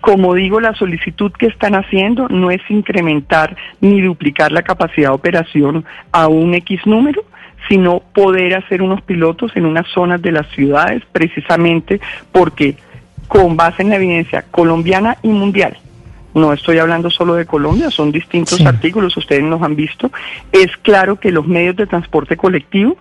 Como 0.00 0.34
digo, 0.34 0.60
la 0.60 0.74
solicitud 0.74 1.32
que 1.32 1.46
están 1.46 1.74
haciendo 1.74 2.28
no 2.28 2.50
es 2.50 2.62
incrementar 2.70 3.56
ni 3.80 4.00
duplicar 4.00 4.50
la 4.52 4.62
capacidad 4.62 5.08
de 5.08 5.14
operación 5.14 5.84
a 6.12 6.28
un 6.28 6.54
X 6.54 6.86
número, 6.86 7.22
sino 7.68 8.00
poder 8.00 8.54
hacer 8.54 8.82
unos 8.82 9.02
pilotos 9.02 9.52
en 9.54 9.66
unas 9.66 9.86
zonas 9.88 10.22
de 10.22 10.32
las 10.32 10.48
ciudades, 10.48 11.02
precisamente 11.12 12.00
porque 12.32 12.76
con 13.28 13.56
base 13.56 13.82
en 13.82 13.90
la 13.90 13.96
evidencia 13.96 14.44
colombiana 14.50 15.18
y 15.22 15.28
mundial, 15.28 15.76
no 16.34 16.52
estoy 16.52 16.78
hablando 16.78 17.10
solo 17.10 17.34
de 17.34 17.46
Colombia, 17.46 17.90
son 17.90 18.12
distintos 18.12 18.64
artículos, 18.64 19.16
ustedes 19.16 19.42
nos 19.42 19.62
han 19.62 19.76
visto, 19.76 20.10
es 20.52 20.76
claro 20.78 21.16
que 21.16 21.32
los 21.32 21.46
medios 21.46 21.76
de 21.76 21.86
transporte 21.86 22.36
colectivo 22.36 22.96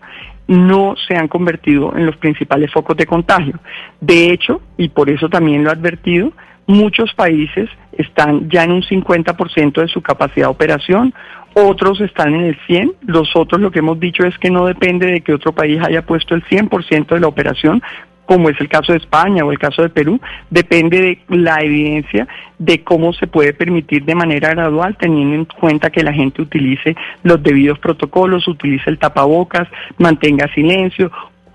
no 0.47 0.95
se 1.07 1.15
han 1.15 1.27
convertido 1.27 1.95
en 1.95 2.07
los 2.07 2.17
principales 2.17 2.71
focos 2.71 2.97
de 2.97 3.05
contagio. 3.05 3.59
De 4.01 4.31
hecho, 4.31 4.61
y 4.77 4.89
por 4.89 5.09
eso 5.09 5.29
también 5.29 5.63
lo 5.63 5.69
he 5.69 5.73
advertido, 5.73 6.31
muchos 6.69 7.11
países 7.15 7.67
están 7.93 8.47
ya 8.47 8.63
en 8.63 8.71
un 8.71 8.83
50% 8.83 9.81
de 9.81 9.87
su 9.87 10.01
capacidad 10.01 10.45
de 10.45 10.51
operación, 10.51 11.15
otros 11.55 11.99
están 11.99 12.35
en 12.35 12.41
el 12.41 12.57
100, 12.67 12.93
los 13.07 13.35
otros 13.35 13.59
lo 13.59 13.71
que 13.71 13.79
hemos 13.79 13.99
dicho 13.99 14.23
es 14.23 14.37
que 14.37 14.51
no 14.51 14.67
depende 14.67 15.07
de 15.07 15.21
que 15.21 15.33
otro 15.33 15.51
país 15.51 15.81
haya 15.81 16.03
puesto 16.03 16.35
el 16.35 16.43
100% 16.43 17.07
de 17.07 17.19
la 17.19 17.27
operación, 17.27 17.81
como 18.25 18.49
es 18.49 18.61
el 18.61 18.69
caso 18.69 18.91
de 18.91 18.99
España 18.99 19.43
o 19.43 19.51
el 19.51 19.57
caso 19.57 19.81
de 19.81 19.89
Perú, 19.89 20.21
depende 20.51 21.01
de 21.01 21.35
la 21.35 21.63
evidencia 21.63 22.27
de 22.59 22.83
cómo 22.83 23.13
se 23.13 23.25
puede 23.25 23.53
permitir 23.53 24.05
de 24.05 24.13
manera 24.13 24.49
gradual, 24.49 24.95
teniendo 24.95 25.35
en 25.35 25.45
cuenta 25.45 25.89
que 25.89 26.03
la 26.03 26.13
gente 26.13 26.43
utilice 26.43 26.95
los 27.23 27.41
debidos 27.41 27.79
protocolos, 27.79 28.47
utilice 28.47 28.91
el 28.91 28.99
tapabocas, 28.99 29.67
mantenga 29.97 30.47
silencio. 30.53 31.11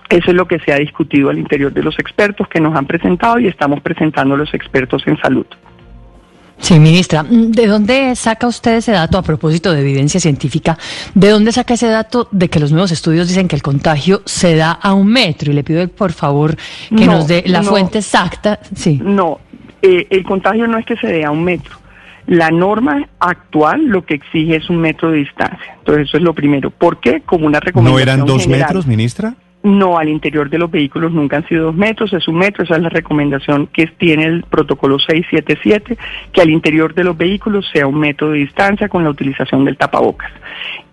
Eso 0.09 0.31
es 0.31 0.37
lo 0.37 0.47
que 0.47 0.59
se 0.61 0.73
ha 0.73 0.77
discutido 0.77 1.31
al 1.31 1.39
interior 1.39 1.73
de 1.73 1.83
los 1.83 1.99
expertos 1.99 2.47
que 2.49 2.61
nos 2.61 2.77
han 2.77 2.87
presentado 2.87 3.39
y 3.39 3.47
estamos 3.47 3.81
presentando 3.81 4.35
a 4.35 4.39
los 4.39 4.53
expertos 4.55 5.03
en 5.07 5.17
salud. 5.19 5.47
Sí, 6.59 6.79
ministra, 6.79 7.25
¿de 7.29 7.67
dónde 7.67 8.15
saca 8.15 8.47
usted 8.47 8.77
ese 8.77 8.93
dato 8.93 9.19
a 9.19 9.23
propósito 9.23 9.73
de 9.73 9.81
evidencia 9.81 10.21
científica? 10.21 10.79
¿De 11.15 11.29
dónde 11.29 11.53
saca 11.53 11.75
ese 11.75 11.89
dato 11.89 12.29
de 12.31 12.49
que 12.49 12.61
los 12.61 12.71
nuevos 12.71 12.93
estudios 12.93 13.29
dicen 13.29 13.49
que 13.49 13.57
el 13.57 13.63
contagio 13.63 14.23
se 14.25 14.55
da 14.55 14.71
a 14.71 14.95
un 14.95 15.09
metro? 15.09 15.51
Y 15.51 15.55
le 15.55 15.65
pido 15.65 15.87
por 15.89 16.13
favor 16.13 16.57
que 16.89 17.07
nos 17.07 17.27
dé 17.27 17.43
la 17.47 17.63
fuente 17.63 17.99
exacta. 17.99 18.61
Sí. 18.75 19.01
No, 19.03 19.41
eh, 19.83 20.07
el 20.11 20.25
contagio 20.25 20.67
no 20.67 20.79
es 20.79 20.87
que 20.87 20.97
se 20.97 21.09
dé 21.09 21.25
a 21.25 21.31
un 21.31 21.45
metro. 21.45 21.77
La 22.27 22.51
norma 22.51 23.07
actual 23.19 23.85
lo 23.85 24.07
que 24.07 24.15
exige 24.15 24.57
es 24.57 24.71
un 24.71 24.79
metro 24.79 25.11
de 25.11 25.19
distancia. 25.19 25.77
Entonces 25.79 26.09
eso 26.09 26.17
es 26.17 26.23
lo 26.23 26.33
primero. 26.33 26.71
¿Por 26.71 27.01
qué? 27.01 27.21
Como 27.21 27.47
una 27.47 27.61
recomendación. 27.61 27.95
¿No 27.95 28.13
eran 28.13 28.25
dos 28.25 28.49
metros, 28.49 28.87
ministra? 28.87 29.35
No, 29.65 29.97
al 29.97 30.11
interior 30.11 30.51
de 30.51 30.59
los 30.59 30.71
vehículos 30.71 31.11
nunca 31.13 31.39
han 31.39 31.49
sido 31.49 31.65
dos 31.65 31.75
metros, 31.75 32.13
es 32.13 32.29
un 32.29 32.37
metro, 32.37 32.65
esa 32.65 32.77
es 32.77 32.83
la 32.83 32.91
recomendación 32.91 33.67
que 33.69 33.87
tiene 33.87 34.27
el 34.27 34.43
protocolo 34.43 34.99
677, 34.99 35.97
que 36.33 36.41
al 36.43 36.51
interior 36.51 36.93
de 36.93 37.03
los 37.03 37.17
vehículos 37.17 37.67
sea 37.73 37.87
un 37.87 37.99
metro 37.99 38.31
de 38.31 38.41
distancia 38.41 38.91
con 38.91 39.05
la 39.05 39.09
utilización 39.09 39.65
del 39.65 39.79
tapabocas. 39.79 40.31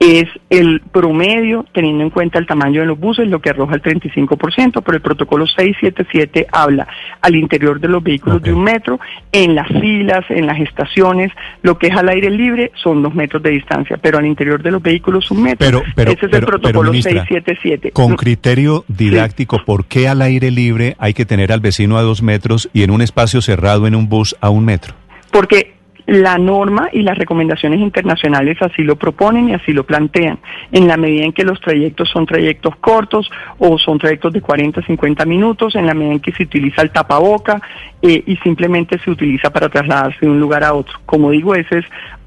Es 0.03 0.27
el 0.49 0.81
promedio, 0.81 1.63
teniendo 1.73 2.03
en 2.03 2.09
cuenta 2.09 2.39
el 2.39 2.47
tamaño 2.47 2.81
de 2.81 2.87
los 2.87 2.99
buses, 2.99 3.27
lo 3.27 3.39
que 3.39 3.51
arroja 3.51 3.75
el 3.75 3.83
35%, 3.83 4.81
pero 4.83 4.95
el 4.95 5.01
protocolo 5.01 5.45
677 5.45 6.47
habla 6.51 6.87
al 7.21 7.35
interior 7.35 7.79
de 7.79 7.87
los 7.87 8.01
vehículos 8.01 8.41
de 8.41 8.51
un 8.51 8.63
metro, 8.63 8.99
en 9.31 9.53
las 9.53 9.67
filas, 9.67 10.25
en 10.29 10.47
las 10.47 10.59
estaciones, 10.59 11.31
lo 11.61 11.77
que 11.77 11.87
es 11.87 11.95
al 11.95 12.09
aire 12.09 12.31
libre 12.31 12.71
son 12.81 13.03
dos 13.03 13.13
metros 13.13 13.43
de 13.43 13.51
distancia, 13.51 13.97
pero 14.01 14.17
al 14.17 14.25
interior 14.25 14.63
de 14.63 14.71
los 14.71 14.81
vehículos 14.81 15.29
un 15.29 15.43
metro. 15.43 15.83
Pero, 15.95 16.11
Ese 16.13 16.25
es 16.25 16.33
el 16.33 16.45
protocolo 16.45 16.93
677. 16.93 17.91
Con 17.91 18.15
criterio 18.15 18.85
didáctico, 18.87 19.63
¿por 19.63 19.85
qué 19.85 20.07
al 20.07 20.23
aire 20.23 20.49
libre 20.49 20.95
hay 20.97 21.13
que 21.13 21.25
tener 21.25 21.51
al 21.51 21.59
vecino 21.59 21.99
a 21.99 22.01
dos 22.01 22.23
metros 22.23 22.71
y 22.73 22.81
en 22.81 22.89
un 22.89 23.03
espacio 23.03 23.39
cerrado 23.39 23.85
en 23.85 23.93
un 23.93 24.09
bus 24.09 24.35
a 24.41 24.49
un 24.49 24.65
metro? 24.65 24.95
Porque 25.31 25.80
la 26.11 26.37
norma 26.37 26.89
y 26.91 27.03
las 27.03 27.17
recomendaciones 27.17 27.79
internacionales 27.79 28.57
así 28.61 28.83
lo 28.83 28.97
proponen 28.97 29.47
y 29.47 29.53
así 29.53 29.71
lo 29.71 29.85
plantean, 29.85 30.39
en 30.69 30.85
la 30.85 30.97
medida 30.97 31.23
en 31.23 31.31
que 31.31 31.45
los 31.45 31.61
trayectos 31.61 32.09
son 32.09 32.25
trayectos 32.25 32.75
cortos 32.81 33.31
o 33.59 33.79
son 33.79 33.97
trayectos 33.97 34.33
de 34.33 34.41
40, 34.41 34.81
50 34.81 35.25
minutos, 35.25 35.73
en 35.75 35.85
la 35.85 35.93
medida 35.93 36.15
en 36.15 36.19
que 36.19 36.33
se 36.33 36.43
utiliza 36.43 36.81
el 36.81 36.91
tapaboca 36.91 37.61
eh, 38.01 38.23
y 38.27 38.35
simplemente 38.37 38.99
se 38.99 39.09
utiliza 39.09 39.53
para 39.53 39.69
trasladarse 39.69 40.17
de 40.19 40.29
un 40.29 40.41
lugar 40.41 40.65
a 40.65 40.73
otro. 40.73 40.99
Como 41.05 41.31
digo, 41.31 41.55
ese 41.55 41.77
es, 41.77 41.85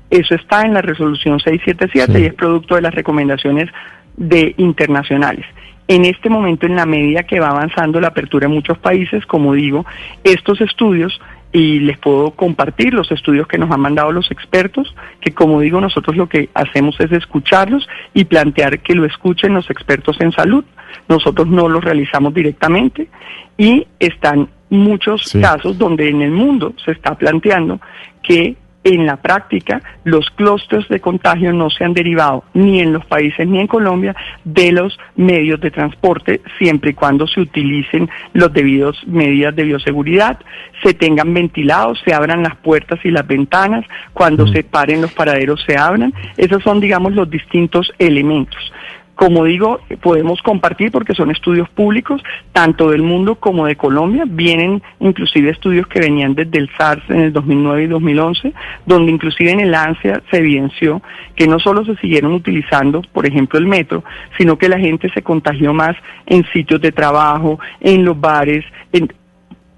eso 0.08 0.34
está 0.34 0.62
en 0.62 0.72
la 0.72 0.80
resolución 0.80 1.38
677 1.38 2.20
y 2.20 2.24
es 2.24 2.32
producto 2.32 2.76
de 2.76 2.80
las 2.80 2.94
recomendaciones 2.94 3.68
de 4.16 4.54
internacionales. 4.56 5.44
En 5.88 6.06
este 6.06 6.30
momento, 6.30 6.64
en 6.64 6.76
la 6.76 6.86
medida 6.86 7.24
que 7.24 7.38
va 7.38 7.50
avanzando 7.50 8.00
la 8.00 8.08
apertura 8.08 8.46
en 8.46 8.52
muchos 8.52 8.78
países, 8.78 9.26
como 9.26 9.52
digo, 9.52 9.84
estos 10.22 10.62
estudios, 10.62 11.20
y 11.54 11.78
les 11.78 11.96
puedo 11.98 12.32
compartir 12.32 12.92
los 12.94 13.12
estudios 13.12 13.46
que 13.46 13.58
nos 13.58 13.70
han 13.70 13.80
mandado 13.80 14.10
los 14.10 14.28
expertos, 14.32 14.92
que 15.20 15.32
como 15.32 15.60
digo, 15.60 15.80
nosotros 15.80 16.16
lo 16.16 16.28
que 16.28 16.50
hacemos 16.52 16.98
es 16.98 17.12
escucharlos 17.12 17.88
y 18.12 18.24
plantear 18.24 18.80
que 18.80 18.96
lo 18.96 19.04
escuchen 19.04 19.54
los 19.54 19.70
expertos 19.70 20.20
en 20.20 20.32
salud. 20.32 20.64
Nosotros 21.08 21.46
no 21.46 21.68
los 21.68 21.84
realizamos 21.84 22.34
directamente 22.34 23.08
y 23.56 23.86
están 24.00 24.48
muchos 24.68 25.32
casos 25.40 25.78
donde 25.78 26.08
en 26.08 26.22
el 26.22 26.32
mundo 26.32 26.74
se 26.84 26.90
está 26.90 27.14
planteando 27.14 27.80
que 28.20 28.56
en 28.84 29.06
la 29.06 29.16
práctica 29.16 29.82
los 30.04 30.30
clústeres 30.30 30.86
de 30.88 31.00
contagio 31.00 31.52
no 31.52 31.70
se 31.70 31.84
han 31.84 31.94
derivado 31.94 32.44
ni 32.52 32.80
en 32.80 32.92
los 32.92 33.04
países 33.06 33.48
ni 33.48 33.58
en 33.58 33.66
Colombia 33.66 34.14
de 34.44 34.72
los 34.72 34.98
medios 35.16 35.60
de 35.60 35.70
transporte, 35.70 36.42
siempre 36.58 36.90
y 36.90 36.94
cuando 36.94 37.26
se 37.26 37.40
utilicen 37.40 38.08
los 38.34 38.52
debidos 38.52 39.02
medidas 39.06 39.56
de 39.56 39.64
bioseguridad, 39.64 40.38
se 40.82 40.94
tengan 40.94 41.32
ventilados, 41.32 42.00
se 42.04 42.12
abran 42.12 42.42
las 42.42 42.56
puertas 42.56 43.00
y 43.04 43.10
las 43.10 43.26
ventanas, 43.26 43.84
cuando 44.12 44.46
mm. 44.46 44.52
se 44.52 44.62
paren 44.64 45.02
los 45.02 45.12
paraderos 45.12 45.62
se 45.66 45.76
abran. 45.76 46.12
Esos 46.36 46.62
son, 46.62 46.80
digamos, 46.80 47.14
los 47.14 47.28
distintos 47.30 47.92
elementos. 47.98 48.72
Como 49.14 49.44
digo, 49.44 49.80
podemos 50.02 50.42
compartir 50.42 50.90
porque 50.90 51.14
son 51.14 51.30
estudios 51.30 51.68
públicos, 51.68 52.22
tanto 52.52 52.90
del 52.90 53.02
mundo 53.02 53.36
como 53.36 53.66
de 53.66 53.76
Colombia. 53.76 54.24
Vienen 54.26 54.82
inclusive 55.00 55.50
estudios 55.50 55.86
que 55.86 56.00
venían 56.00 56.34
desde 56.34 56.58
el 56.58 56.70
SARS 56.76 57.02
en 57.08 57.20
el 57.20 57.32
2009 57.32 57.84
y 57.84 57.86
2011, 57.86 58.52
donde 58.86 59.12
inclusive 59.12 59.52
en 59.52 59.60
el 59.60 59.74
ANSIA 59.74 60.20
se 60.30 60.38
evidenció 60.38 61.00
que 61.36 61.46
no 61.46 61.58
solo 61.58 61.84
se 61.84 61.96
siguieron 61.96 62.32
utilizando, 62.32 63.02
por 63.12 63.26
ejemplo, 63.26 63.58
el 63.58 63.66
metro, 63.66 64.02
sino 64.36 64.58
que 64.58 64.68
la 64.68 64.78
gente 64.78 65.08
se 65.10 65.22
contagió 65.22 65.72
más 65.72 65.96
en 66.26 66.44
sitios 66.52 66.80
de 66.80 66.92
trabajo, 66.92 67.58
en 67.80 68.04
los 68.04 68.18
bares, 68.20 68.64
en, 68.92 69.08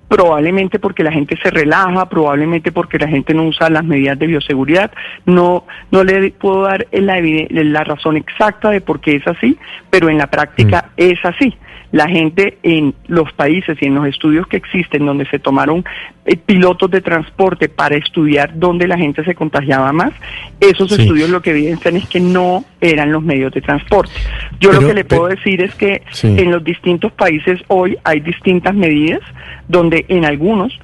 probablemente 0.09 0.79
porque 0.79 1.03
la 1.03 1.13
gente 1.13 1.37
se 1.43 1.51
relaja, 1.51 2.09
probablemente 2.09 2.73
porque 2.73 2.99
la 2.99 3.09
gente 3.09 3.35
no 3.35 3.45
usa 3.45 3.71
las 3.71 3.85
medidas 3.85 4.19
de 4.19 4.27
bioseguridad. 4.27 4.91
No, 5.25 5.65
no 5.91 6.05
le 6.05 6.31
puedo 6.31 6.63
dar 6.63 6.87
la, 6.93 7.21
la 7.21 7.85
razón 7.85 8.17
exacta 8.17 8.71
de 8.71 8.81
por 8.81 9.01
qué 9.01 9.17
es 9.17 9.27
así, 9.27 9.59
pero 9.91 10.09
en 10.09 10.19
la 10.19 10.29
práctica 10.29 10.91
mm. 10.91 10.93
es 10.97 11.25
así. 11.25 11.57
La 11.93 12.09
gente 12.09 12.59
en 12.63 12.95
los 13.07 13.33
países 13.33 13.79
y 13.81 13.87
en 13.87 13.95
los 13.95 14.07
estudios 14.07 14.47
que 14.47 14.57
existen 14.57 15.07
donde 15.07 15.27
se 15.27 15.39
tomaron 15.39 15.85
eh, 16.25 16.37
pilotos 16.37 16.91
de 16.91 17.01
transporte 17.01 17.69
para 17.69 17.97
estudiar 17.97 18.59
dónde 18.59 18.89
la 18.89 18.99
gente 18.99 19.25
se 19.25 19.35
contagiaba 19.35 19.93
más, 19.93 20.13
esos 20.61 20.91
estudios 20.93 21.31
lo 21.31 21.43
que 21.43 21.51
evidencian 21.51 21.97
es 21.97 22.07
que 22.07 22.21
no 22.21 22.65
eran 22.81 23.13
los 23.13 23.23
medios 23.23 23.53
de 23.53 23.61
transporte. 23.61 24.13
Yo 24.61 24.73
lo 24.73 24.81
que 24.81 24.95
le 24.95 25.05
puedo 25.05 25.29
decir 25.29 25.63
es 25.63 25.75
que 25.75 26.03
en 26.23 26.51
los 26.51 26.65
distintos 26.65 27.13
países 27.13 27.61
hoy 27.69 27.97
hay 28.05 28.21
distintas 28.21 28.75
medidas 28.75 29.21
donde 29.69 30.05
en 30.09 30.25
algunos 30.25 30.79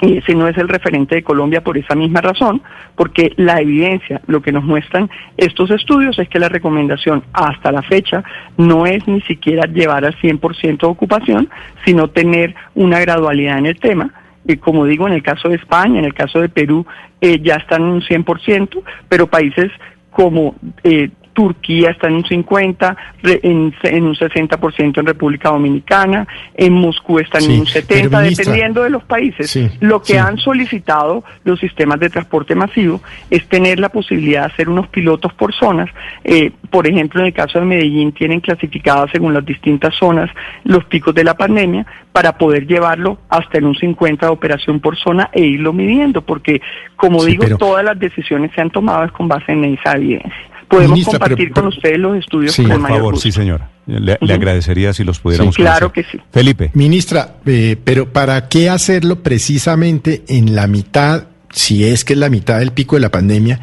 ese 0.00 0.34
no 0.34 0.48
es 0.48 0.56
el 0.56 0.68
referente 0.68 1.14
de 1.16 1.22
Colombia 1.22 1.62
por 1.62 1.78
esa 1.78 1.94
misma 1.94 2.20
razón, 2.20 2.62
porque 2.94 3.32
la 3.36 3.60
evidencia, 3.60 4.20
lo 4.26 4.42
que 4.42 4.52
nos 4.52 4.64
muestran 4.64 5.10
estos 5.36 5.70
estudios 5.70 6.18
es 6.18 6.28
que 6.28 6.38
la 6.38 6.48
recomendación 6.48 7.24
hasta 7.32 7.72
la 7.72 7.82
fecha 7.82 8.24
no 8.56 8.86
es 8.86 9.06
ni 9.06 9.20
siquiera 9.22 9.66
llevar 9.66 10.04
al 10.04 10.16
100% 10.16 10.80
de 10.80 10.86
ocupación, 10.86 11.48
sino 11.84 12.08
tener 12.08 12.54
una 12.74 13.00
gradualidad 13.00 13.58
en 13.58 13.66
el 13.66 13.78
tema. 13.78 14.12
Y 14.46 14.56
como 14.56 14.84
digo, 14.84 15.06
en 15.06 15.14
el 15.14 15.22
caso 15.22 15.48
de 15.48 15.56
España, 15.56 15.98
en 15.98 16.04
el 16.04 16.14
caso 16.14 16.40
de 16.40 16.48
Perú, 16.48 16.86
eh, 17.20 17.40
ya 17.42 17.56
están 17.56 17.82
en 17.82 17.88
un 17.88 18.02
100%, 18.02 18.82
pero 19.08 19.26
países 19.26 19.70
como 20.10 20.54
eh, 20.82 21.10
Turquía 21.34 21.90
está 21.90 22.06
en 22.06 22.14
un 22.14 22.24
50, 22.24 22.96
en, 23.22 23.74
en 23.82 24.04
un 24.04 24.14
60% 24.14 24.98
en 24.98 25.06
República 25.06 25.50
Dominicana, 25.50 26.26
en 26.54 26.72
Moscú 26.72 27.18
está 27.18 27.38
en 27.38 27.60
un 27.60 27.66
70, 27.66 28.20
dependiendo 28.20 28.84
de 28.84 28.90
los 28.90 29.04
países. 29.04 29.54
Lo 29.80 30.00
que 30.00 30.18
han 30.18 30.38
solicitado 30.38 31.24
los 31.44 31.60
sistemas 31.60 32.00
de 32.00 32.08
transporte 32.08 32.54
masivo 32.54 33.00
es 33.28 33.46
tener 33.48 33.80
la 33.80 33.88
posibilidad 33.88 34.42
de 34.42 34.52
hacer 34.52 34.68
unos 34.68 34.86
pilotos 34.88 35.32
por 35.34 35.52
zonas. 35.52 35.90
Eh, 36.22 36.52
por 36.70 36.86
ejemplo, 36.86 37.20
en 37.20 37.26
el 37.26 37.32
caso 37.34 37.58
de 37.58 37.66
Medellín 37.66 38.12
tienen 38.12 38.40
clasificadas 38.40 39.10
según 39.10 39.34
las 39.34 39.44
distintas 39.44 39.94
zonas 39.96 40.30
los 40.62 40.84
picos 40.84 41.14
de 41.14 41.24
la 41.24 41.34
pandemia 41.34 41.84
para 42.12 42.38
poder 42.38 42.66
llevarlo 42.66 43.18
hasta 43.28 43.58
en 43.58 43.66
un 43.66 43.74
50 43.74 44.26
de 44.26 44.32
operación 44.32 44.78
por 44.78 44.96
zona 44.96 45.30
e 45.32 45.42
irlo 45.42 45.72
midiendo, 45.72 46.22
porque 46.22 46.62
como 46.94 47.24
digo, 47.24 47.44
todas 47.58 47.84
las 47.84 47.98
decisiones 47.98 48.52
se 48.54 48.60
han 48.60 48.70
tomado 48.70 49.12
con 49.12 49.26
base 49.26 49.52
en 49.52 49.64
esa 49.64 49.96
evidencia 49.96 50.53
podemos 50.76 51.04
compartir 51.04 51.52
con 51.52 51.66
ustedes 51.68 51.98
los 51.98 52.16
estudios 52.16 52.52
sí, 52.52 52.62
por 52.62 52.80
favor, 52.86 53.18
sí, 53.18 53.32
señora. 53.32 53.70
Le, 53.86 54.14
agradecería 54.32 54.92
si 54.92 55.04
los 55.04 55.18
pudiéramos 55.18 55.54
sí, 55.54 55.62
claro 55.62 55.92
que 55.92 56.04
sí. 56.04 56.18
Felipe. 56.32 56.70
Ministra, 56.74 57.36
eh, 57.44 57.76
pero 57.82 58.12
¿para 58.12 58.48
qué 58.48 58.70
hacerlo 58.70 59.22
precisamente 59.22 60.24
en 60.28 60.54
la 60.54 60.66
mitad 60.66 61.24
si 61.54 61.84
es 61.84 62.04
que 62.04 62.14
es 62.14 62.18
la 62.18 62.30
mitad 62.30 62.58
del 62.58 62.72
pico 62.72 62.96
de 62.96 63.00
la 63.00 63.10
pandemia, 63.10 63.60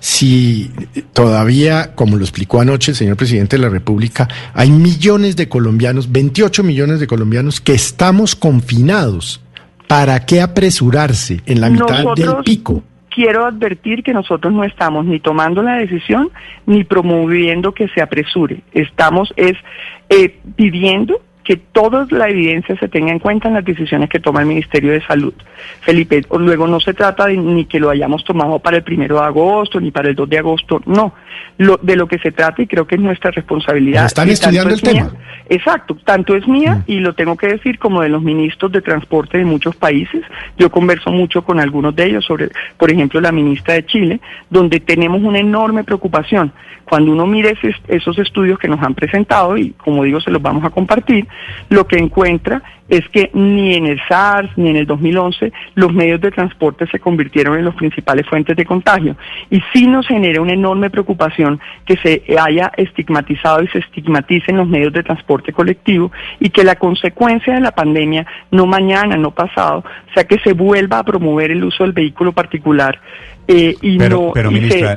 si 0.00 0.70
todavía, 1.12 1.94
como 1.94 2.16
lo 2.16 2.24
explicó 2.24 2.60
anoche 2.60 2.92
el 2.92 2.96
señor 2.96 3.16
presidente 3.16 3.56
de 3.56 3.62
la 3.62 3.68
República, 3.68 4.28
hay 4.54 4.70
millones 4.70 5.36
de 5.36 5.48
colombianos, 5.48 6.10
28 6.10 6.62
millones 6.62 7.00
de 7.00 7.06
colombianos 7.06 7.60
que 7.60 7.74
estamos 7.74 8.34
confinados. 8.34 9.40
¿Para 9.86 10.24
qué 10.24 10.40
apresurarse 10.40 11.42
en 11.44 11.60
la 11.60 11.68
mitad 11.68 12.14
del 12.16 12.36
pico? 12.42 12.82
Quiero 13.14 13.46
advertir 13.46 14.02
que 14.02 14.12
nosotros 14.12 14.52
no 14.52 14.64
estamos 14.64 15.04
ni 15.04 15.20
tomando 15.20 15.62
la 15.62 15.76
decisión 15.76 16.30
ni 16.66 16.82
promoviendo 16.82 17.72
que 17.72 17.88
se 17.88 18.02
apresure. 18.02 18.62
Estamos 18.72 19.32
es 19.36 19.54
eh, 20.08 20.40
pidiendo 20.56 21.20
que 21.44 21.56
toda 21.56 22.06
la 22.10 22.30
evidencia 22.30 22.76
se 22.78 22.88
tenga 22.88 23.12
en 23.12 23.18
cuenta 23.18 23.48
en 23.48 23.54
las 23.54 23.64
decisiones 23.64 24.08
que 24.08 24.18
toma 24.18 24.40
el 24.40 24.46
Ministerio 24.46 24.92
de 24.92 25.02
Salud. 25.02 25.34
Felipe, 25.82 26.22
luego 26.38 26.66
no 26.66 26.80
se 26.80 26.94
trata 26.94 27.26
de 27.26 27.36
ni 27.36 27.66
que 27.66 27.78
lo 27.78 27.90
hayamos 27.90 28.24
tomado 28.24 28.58
para 28.58 28.78
el 28.78 28.82
primero 28.82 29.16
de 29.16 29.26
agosto 29.26 29.78
ni 29.78 29.90
para 29.90 30.08
el 30.08 30.14
2 30.14 30.28
de 30.28 30.38
agosto, 30.38 30.80
no. 30.86 31.12
Lo, 31.58 31.76
de 31.76 31.94
lo 31.94 32.08
que 32.08 32.18
se 32.18 32.32
trata, 32.32 32.62
y 32.62 32.66
creo 32.66 32.86
que 32.86 32.96
es 32.96 33.00
nuestra 33.00 33.30
responsabilidad. 33.30 34.06
están 34.06 34.28
estudiando 34.28 34.74
el 34.74 34.80
tema. 34.80 35.12
exacto, 35.48 35.96
tanto 36.04 36.34
es 36.34 36.48
mía, 36.48 36.76
mm. 36.76 36.90
y 36.90 36.98
lo 36.98 37.14
tengo 37.14 37.36
que 37.36 37.46
decir, 37.46 37.78
como 37.78 38.00
de 38.00 38.08
los 38.08 38.22
ministros 38.22 38.72
de 38.72 38.82
transporte 38.82 39.38
de 39.38 39.44
muchos 39.44 39.76
países. 39.76 40.22
Yo 40.56 40.70
converso 40.70 41.10
mucho 41.10 41.44
con 41.44 41.60
algunos 41.60 41.94
de 41.94 42.06
ellos 42.06 42.24
sobre, 42.24 42.48
por 42.76 42.90
ejemplo, 42.90 43.20
la 43.20 43.30
ministra 43.30 43.74
de 43.74 43.86
Chile, 43.86 44.20
donde 44.50 44.80
tenemos 44.80 45.22
una 45.22 45.38
enorme 45.38 45.84
preocupación. 45.84 46.52
Cuando 46.84 47.12
uno 47.12 47.26
mire 47.26 47.56
esos 47.88 48.18
estudios 48.18 48.58
que 48.58 48.68
nos 48.68 48.82
han 48.82 48.94
presentado, 48.94 49.56
y 49.56 49.70
como 49.70 50.04
digo, 50.04 50.20
se 50.20 50.30
los 50.30 50.42
vamos 50.42 50.64
a 50.64 50.70
compartir, 50.70 51.26
lo 51.68 51.86
que 51.86 51.98
encuentra 51.98 52.62
es 52.88 53.08
que 53.08 53.30
ni 53.32 53.74
en 53.74 53.86
el 53.86 54.00
SARS 54.08 54.50
ni 54.56 54.70
en 54.70 54.76
el 54.76 54.86
2011 54.86 55.52
los 55.74 55.92
medios 55.92 56.20
de 56.20 56.30
transporte 56.30 56.86
se 56.86 57.00
convirtieron 57.00 57.58
en 57.58 57.64
las 57.64 57.74
principales 57.74 58.26
fuentes 58.26 58.56
de 58.56 58.64
contagio. 58.64 59.16
Y 59.50 59.62
sí 59.72 59.86
nos 59.86 60.06
genera 60.06 60.42
una 60.42 60.52
enorme 60.52 60.90
preocupación 60.90 61.60
que 61.86 61.96
se 61.96 62.22
haya 62.38 62.72
estigmatizado 62.76 63.62
y 63.62 63.68
se 63.68 63.78
estigmaticen 63.78 64.56
los 64.56 64.68
medios 64.68 64.92
de 64.92 65.02
transporte 65.02 65.52
colectivo 65.52 66.12
y 66.40 66.50
que 66.50 66.64
la 66.64 66.76
consecuencia 66.76 67.54
de 67.54 67.60
la 67.60 67.72
pandemia, 67.72 68.26
no 68.50 68.66
mañana, 68.66 69.16
no 69.16 69.30
pasado, 69.30 69.84
sea 70.12 70.24
que 70.24 70.38
se 70.40 70.52
vuelva 70.52 70.98
a 70.98 71.04
promover 71.04 71.50
el 71.50 71.64
uso 71.64 71.84
del 71.84 71.92
vehículo 71.92 72.32
particular 72.32 73.00
eh, 73.48 73.74
y 73.82 73.98
no 73.98 74.32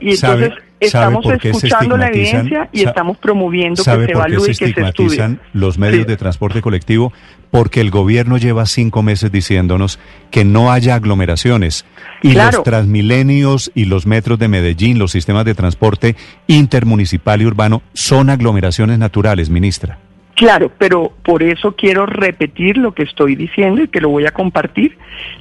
y, 0.01 0.11
entonces 0.11 0.53
estamos 0.79 1.25
escuchando 1.25 1.97
la 1.97 2.07
evidencia 2.07 2.69
y 2.71 2.83
estamos 2.83 3.17
promoviendo 3.17 3.83
que 3.83 3.91
se 3.91 4.11
evalúe 4.11 4.45
y 4.45 4.55
que 4.55 4.73
se 4.73 4.81
estudie. 4.81 5.37
los 5.53 5.77
medios 5.77 6.07
de 6.07 6.17
transporte 6.17 6.61
colectivo? 6.61 7.11
Porque 7.51 7.79
el 7.81 7.91
gobierno 7.91 8.37
lleva 8.37 8.65
cinco 8.65 9.03
meses 9.03 9.31
diciéndonos 9.31 9.99
que 10.31 10.43
no 10.43 10.71
haya 10.71 10.95
aglomeraciones. 10.95 11.85
Y 12.21 12.33
los 12.33 12.63
transmilenios 12.63 13.71
y 13.73 13.85
los 13.85 14.05
metros 14.05 14.37
de 14.39 14.47
Medellín, 14.47 14.99
los 14.99 15.11
sistemas 15.11 15.45
de 15.45 15.55
transporte 15.55 16.15
intermunicipal 16.47 17.41
y 17.41 17.45
urbano, 17.45 17.81
son 17.93 18.29
aglomeraciones 18.29 18.99
naturales, 18.99 19.49
ministra. 19.49 19.99
Claro, 20.37 20.71
pero 20.77 21.13
por 21.23 21.41
eso 21.41 21.75
quiero 21.75 22.05
repetir 22.05 22.77
lo 22.77 22.93
que 22.93 23.01
estoy 23.01 23.35
diciendo 23.35 23.81
y 23.81 23.87
que 23.87 23.99
lo 23.99 24.09
voy 24.09 24.27
a 24.27 24.31
compartir. 24.31 24.95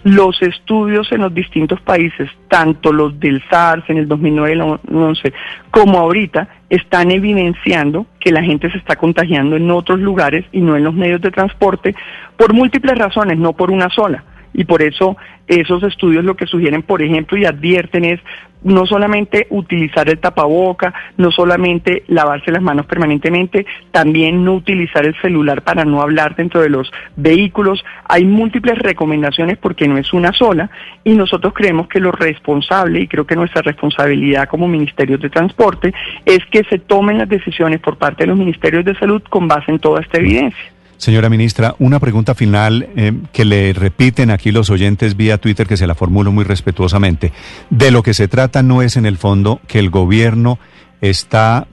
Los 0.05 0.41
estudios 0.41 1.13
en 1.13 1.21
los 1.21 1.35
distintos 1.35 1.83
países, 1.83 2.31
tanto 2.49 2.95
los 2.95 3.21
del 3.21 3.43
SARS 3.51 3.85
en 3.91 3.99
el 3.99 4.09
2009 4.09 4.49
y 4.49 4.53
el 4.55 4.59
2011, 4.59 5.35
como 5.71 5.99
ahorita, 5.99 6.49
están 6.71 7.11
evidenciando 7.11 8.07
que 8.19 8.33
la 8.33 8.43
gente 8.43 8.71
se 8.71 8.79
está 8.79 8.97
contagiando 8.97 9.57
en 9.57 9.71
otros 9.71 10.01
lugares 10.01 10.47
y 10.51 10.63
no 10.63 10.77
en 10.77 10.85
los 10.85 10.95
medios 10.95 11.21
de 11.21 11.31
transporte 11.31 11.95
por 12.39 12.55
múltiples 12.55 12.97
razones, 12.97 13.37
no 13.37 13.53
por 13.53 13.71
una 13.71 13.91
sola 13.91 14.25
y 14.57 14.65
por 14.65 14.83
eso 14.83 15.17
esos 15.47 15.83
estudios 15.85 16.25
lo 16.25 16.35
que 16.35 16.47
sugieren, 16.47 16.83
por 16.83 17.03
ejemplo, 17.03 17.37
y 17.37 17.45
advierten 17.45 18.05
es 18.05 18.21
no 18.63 18.87
solamente 18.87 19.47
utilizar 19.51 20.09
el 20.09 20.19
tapaboca, 20.19 20.93
no 21.19 21.31
solamente 21.31 22.03
lavarse 22.09 22.51
las 22.51 22.63
manos 22.63 22.87
permanentemente, 22.87 23.67
también 23.93 24.45
no 24.45 24.55
utilizar 24.55 25.05
el 25.05 25.15
celular 25.21 25.63
para 25.63 25.85
no 25.85 26.01
hablar 26.01 26.35
dentro 26.35 26.63
de 26.63 26.71
los 26.71 26.91
vehículos. 27.17 27.85
Hay 28.09 28.25
múltiples 28.25 28.79
recomendaciones 28.79 29.59
porque 29.59 29.87
no 29.87 29.99
es 29.99 30.13
una 30.15 30.33
sola 30.33 30.71
y 31.05 31.13
nosotros 31.13 31.53
creemos 31.55 31.87
que 31.87 32.01
lo 32.01 32.11
responsable, 32.11 33.01
y 33.01 33.09
creo 33.09 33.27
que 33.27 33.37
nuestra 33.37 33.61
responsabilidad 33.61 34.49
como 34.49 34.67
Ministerios 34.67 35.21
de 35.21 35.31
Transporte, 35.31 35.93
es 36.25 36.41
que 36.51 36.65
se 36.65 36.79
tomen 36.79 37.19
las 37.19 37.29
decisiones 37.29 37.81
por 37.81 37.99
parte 37.99 38.25
de 38.25 38.29
los 38.29 38.39
Ministerios 38.39 38.87
de 38.87 38.99
Salud 38.99 39.23
con 39.29 39.47
base 39.47 39.71
en 39.71 39.79
toda 39.79 40.01
esta 40.01 40.19
evidencia. 40.19 40.76
Señora 40.97 41.29
ministra, 41.29 41.75
una 41.79 42.01
pregunta 42.01 42.35
final 42.35 42.89
eh, 42.97 43.13
que 43.33 43.45
le 43.45 43.73
repiten 43.73 44.31
aquí 44.31 44.51
los 44.51 44.71
oyentes 44.71 45.17
vía 45.17 45.39
Twitter, 45.39 45.67
que 45.67 45.77
se 45.77 45.87
la 45.87 45.95
formulo 45.95 46.33
muy 46.33 46.45
respetuosamente. 46.45 47.33
De 47.71 47.91
lo 47.91 48.03
que 48.03 48.15
se 48.15 48.29
trata 48.29 48.63
no 48.63 48.83
es 48.83 48.97
en 48.97 49.05
el 49.07 49.19
fondo 49.19 49.61
que 49.67 49.79
el 49.79 49.91
gobierno 49.91 50.59
está 51.01 51.67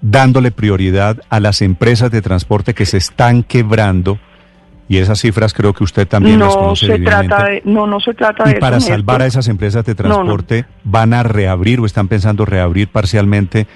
dándole 0.00 0.50
prioridad 0.50 1.18
a 1.28 1.40
las 1.40 1.62
empresas 1.62 2.10
de 2.10 2.22
transporte 2.22 2.74
que 2.74 2.86
se 2.86 2.96
están 2.96 3.42
quebrando 3.42 4.18
y 4.88 4.98
esas 4.98 5.20
cifras 5.20 5.52
creo 5.52 5.72
que 5.72 5.82
usted 5.82 6.06
también 6.06 6.38
no 6.38 6.46
las 6.46 6.56
conoce 6.56 6.86
se 6.86 6.98
trata 7.00 7.44
de, 7.44 7.62
no 7.64 7.86
no 7.86 7.98
se 7.98 8.14
trata 8.14 8.44
de 8.44 8.52
y 8.52 8.54
para 8.60 8.78
salvar 8.78 9.22
a 9.22 9.26
esas 9.26 9.48
empresas 9.48 9.84
de 9.84 9.96
transporte 9.96 10.64
van 10.84 11.12
a 11.12 11.24
reabrir 11.24 11.80
o 11.80 11.86
están 11.86 12.06
pensando 12.06 12.44
reabrir 12.44 12.88
parcialmente 12.88 13.66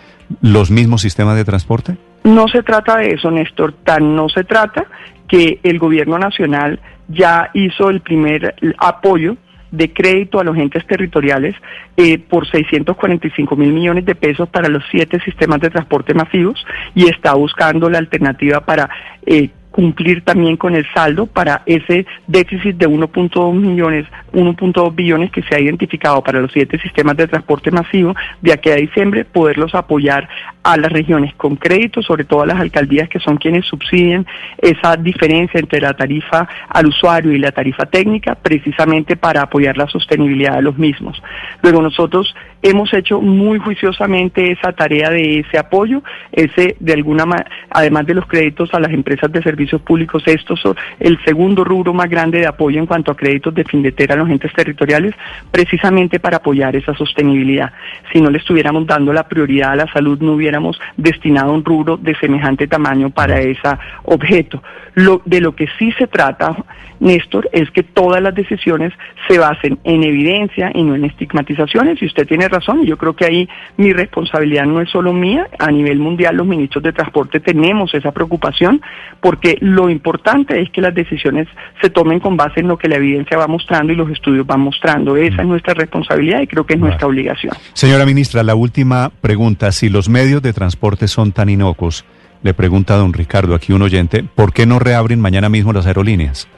los 0.40 0.70
mismos 0.70 1.02
sistemas 1.02 1.36
de 1.36 1.44
transporte 1.44 1.96
no 2.24 2.48
se 2.48 2.62
trata 2.62 2.96
de 2.98 3.12
eso, 3.12 3.30
Néstor, 3.30 3.72
tan 3.84 4.14
no 4.14 4.28
se 4.28 4.44
trata 4.44 4.86
que 5.28 5.60
el 5.62 5.78
gobierno 5.78 6.18
nacional 6.18 6.80
ya 7.08 7.50
hizo 7.54 7.88
el 7.90 8.00
primer 8.00 8.54
apoyo 8.78 9.36
de 9.70 9.92
crédito 9.92 10.40
a 10.40 10.44
los 10.44 10.56
entes 10.56 10.84
territoriales 10.86 11.54
eh, 11.96 12.18
por 12.18 12.48
645 12.48 13.56
mil 13.56 13.72
millones 13.72 14.04
de 14.04 14.14
pesos 14.14 14.48
para 14.48 14.68
los 14.68 14.82
siete 14.90 15.20
sistemas 15.20 15.60
de 15.60 15.70
transporte 15.70 16.12
masivos 16.12 16.64
y 16.94 17.08
está 17.08 17.34
buscando 17.34 17.88
la 17.88 17.98
alternativa 17.98 18.60
para 18.60 18.90
eh, 19.24 19.50
cumplir 19.70 20.22
también 20.24 20.56
con 20.56 20.74
el 20.74 20.86
saldo 20.92 21.26
para 21.26 21.62
ese 21.66 22.06
déficit 22.26 22.76
de 22.76 22.88
1.2 22.88 23.54
millones, 23.54 24.06
1.2 24.32 24.94
billones 24.94 25.30
que 25.30 25.42
se 25.42 25.54
ha 25.54 25.60
identificado 25.60 26.22
para 26.22 26.40
los 26.40 26.52
siete 26.52 26.78
sistemas 26.78 27.16
de 27.16 27.28
transporte 27.28 27.70
masivo 27.70 28.14
de 28.40 28.52
aquí 28.52 28.70
a 28.70 28.76
diciembre, 28.76 29.24
poderlos 29.24 29.74
apoyar 29.74 30.28
a 30.62 30.76
las 30.76 30.92
regiones 30.92 31.34
con 31.34 31.56
crédito, 31.56 32.02
sobre 32.02 32.24
todo 32.24 32.42
a 32.42 32.46
las 32.46 32.60
alcaldías 32.60 33.08
que 33.08 33.20
son 33.20 33.36
quienes 33.36 33.66
subsidian 33.66 34.26
esa 34.58 34.96
diferencia 34.96 35.60
entre 35.60 35.80
la 35.80 35.94
tarifa 35.94 36.48
al 36.68 36.86
usuario 36.86 37.32
y 37.32 37.38
la 37.38 37.52
tarifa 37.52 37.86
técnica, 37.86 38.34
precisamente 38.34 39.16
para 39.16 39.42
apoyar 39.42 39.76
la 39.76 39.86
sostenibilidad 39.88 40.56
de 40.56 40.62
los 40.62 40.76
mismos. 40.76 41.22
Luego 41.62 41.80
nosotros 41.80 42.34
hemos 42.62 42.92
hecho 42.92 43.20
muy 43.20 43.58
juiciosamente 43.58 44.52
esa 44.52 44.72
tarea 44.72 45.10
de 45.10 45.40
ese 45.40 45.58
apoyo, 45.58 46.02
ese 46.32 46.76
de 46.78 46.92
alguna 46.92 47.24
además 47.70 48.06
de 48.06 48.14
los 48.14 48.26
créditos 48.26 48.72
a 48.74 48.80
las 48.80 48.92
empresas 48.92 49.30
de 49.30 49.42
servicios 49.42 49.80
públicos, 49.82 50.22
estos 50.26 50.60
son 50.60 50.76
el 50.98 51.18
segundo 51.24 51.64
rubro 51.64 51.92
más 51.92 52.08
grande 52.08 52.38
de 52.38 52.46
apoyo 52.46 52.78
en 52.78 52.86
cuanto 52.86 53.12
a 53.12 53.16
créditos 53.16 53.54
de 53.54 53.64
findetera 53.64 54.14
a 54.14 54.18
los 54.18 54.28
entes 54.28 54.52
territoriales, 54.52 55.14
precisamente 55.50 56.20
para 56.20 56.38
apoyar 56.38 56.74
esa 56.76 56.94
sostenibilidad. 56.94 57.72
Si 58.12 58.20
no 58.20 58.30
le 58.30 58.38
estuviéramos 58.38 58.86
dando 58.86 59.12
la 59.12 59.28
prioridad 59.28 59.72
a 59.72 59.76
la 59.76 59.92
salud, 59.92 60.20
no 60.20 60.32
hubiéramos 60.32 60.80
destinado 60.96 61.52
un 61.52 61.64
rubro 61.64 61.96
de 61.96 62.14
semejante 62.16 62.66
tamaño 62.66 63.10
para 63.10 63.40
ese 63.40 63.60
objeto. 64.04 64.62
Lo, 64.94 65.22
de 65.24 65.40
lo 65.40 65.54
que 65.54 65.68
sí 65.78 65.92
se 65.92 66.06
trata 66.06 66.56
Néstor, 67.00 67.48
es 67.52 67.70
que 67.70 67.82
todas 67.82 68.22
las 68.22 68.34
decisiones 68.34 68.92
se 69.26 69.38
basen 69.38 69.78
en 69.84 70.04
evidencia 70.04 70.70
y 70.74 70.82
no 70.82 70.94
en 70.94 71.04
estigmatizaciones. 71.04 72.00
Y 72.00 72.06
usted 72.06 72.26
tiene 72.26 72.48
razón, 72.48 72.82
y 72.82 72.86
yo 72.86 72.96
creo 72.96 73.16
que 73.16 73.24
ahí 73.24 73.48
mi 73.76 73.92
responsabilidad 73.92 74.66
no 74.66 74.80
es 74.80 74.90
solo 74.90 75.12
mía. 75.12 75.48
A 75.58 75.70
nivel 75.70 75.98
mundial, 75.98 76.36
los 76.36 76.46
ministros 76.46 76.84
de 76.84 76.92
transporte 76.92 77.40
tenemos 77.40 77.92
esa 77.94 78.12
preocupación, 78.12 78.82
porque 79.20 79.56
lo 79.60 79.88
importante 79.88 80.60
es 80.60 80.70
que 80.70 80.80
las 80.80 80.94
decisiones 80.94 81.48
se 81.80 81.90
tomen 81.90 82.20
con 82.20 82.36
base 82.36 82.60
en 82.60 82.68
lo 82.68 82.76
que 82.78 82.88
la 82.88 82.96
evidencia 82.96 83.38
va 83.38 83.46
mostrando 83.46 83.92
y 83.92 83.96
los 83.96 84.10
estudios 84.10 84.46
van 84.46 84.60
mostrando. 84.60 85.16
Esa 85.16 85.42
es 85.42 85.48
nuestra 85.48 85.74
responsabilidad 85.74 86.42
y 86.42 86.46
creo 86.46 86.64
que 86.66 86.74
es 86.74 86.80
nuestra 86.80 87.06
obligación. 87.06 87.54
Señora 87.72 88.04
ministra, 88.04 88.42
la 88.42 88.54
última 88.54 89.10
pregunta. 89.20 89.72
Si 89.72 89.88
los 89.88 90.08
medios 90.08 90.42
de 90.42 90.52
transporte 90.52 91.08
son 91.08 91.32
tan 91.32 91.48
inocuos, 91.48 92.04
le 92.42 92.54
pregunta 92.54 92.94
a 92.94 92.98
don 92.98 93.12
Ricardo, 93.12 93.54
aquí 93.54 93.72
un 93.72 93.82
oyente, 93.82 94.22
¿por 94.22 94.52
qué 94.52 94.66
no 94.66 94.78
reabren 94.78 95.20
mañana 95.20 95.48
mismo 95.48 95.72
las 95.72 95.86
aerolíneas? 95.86 96.48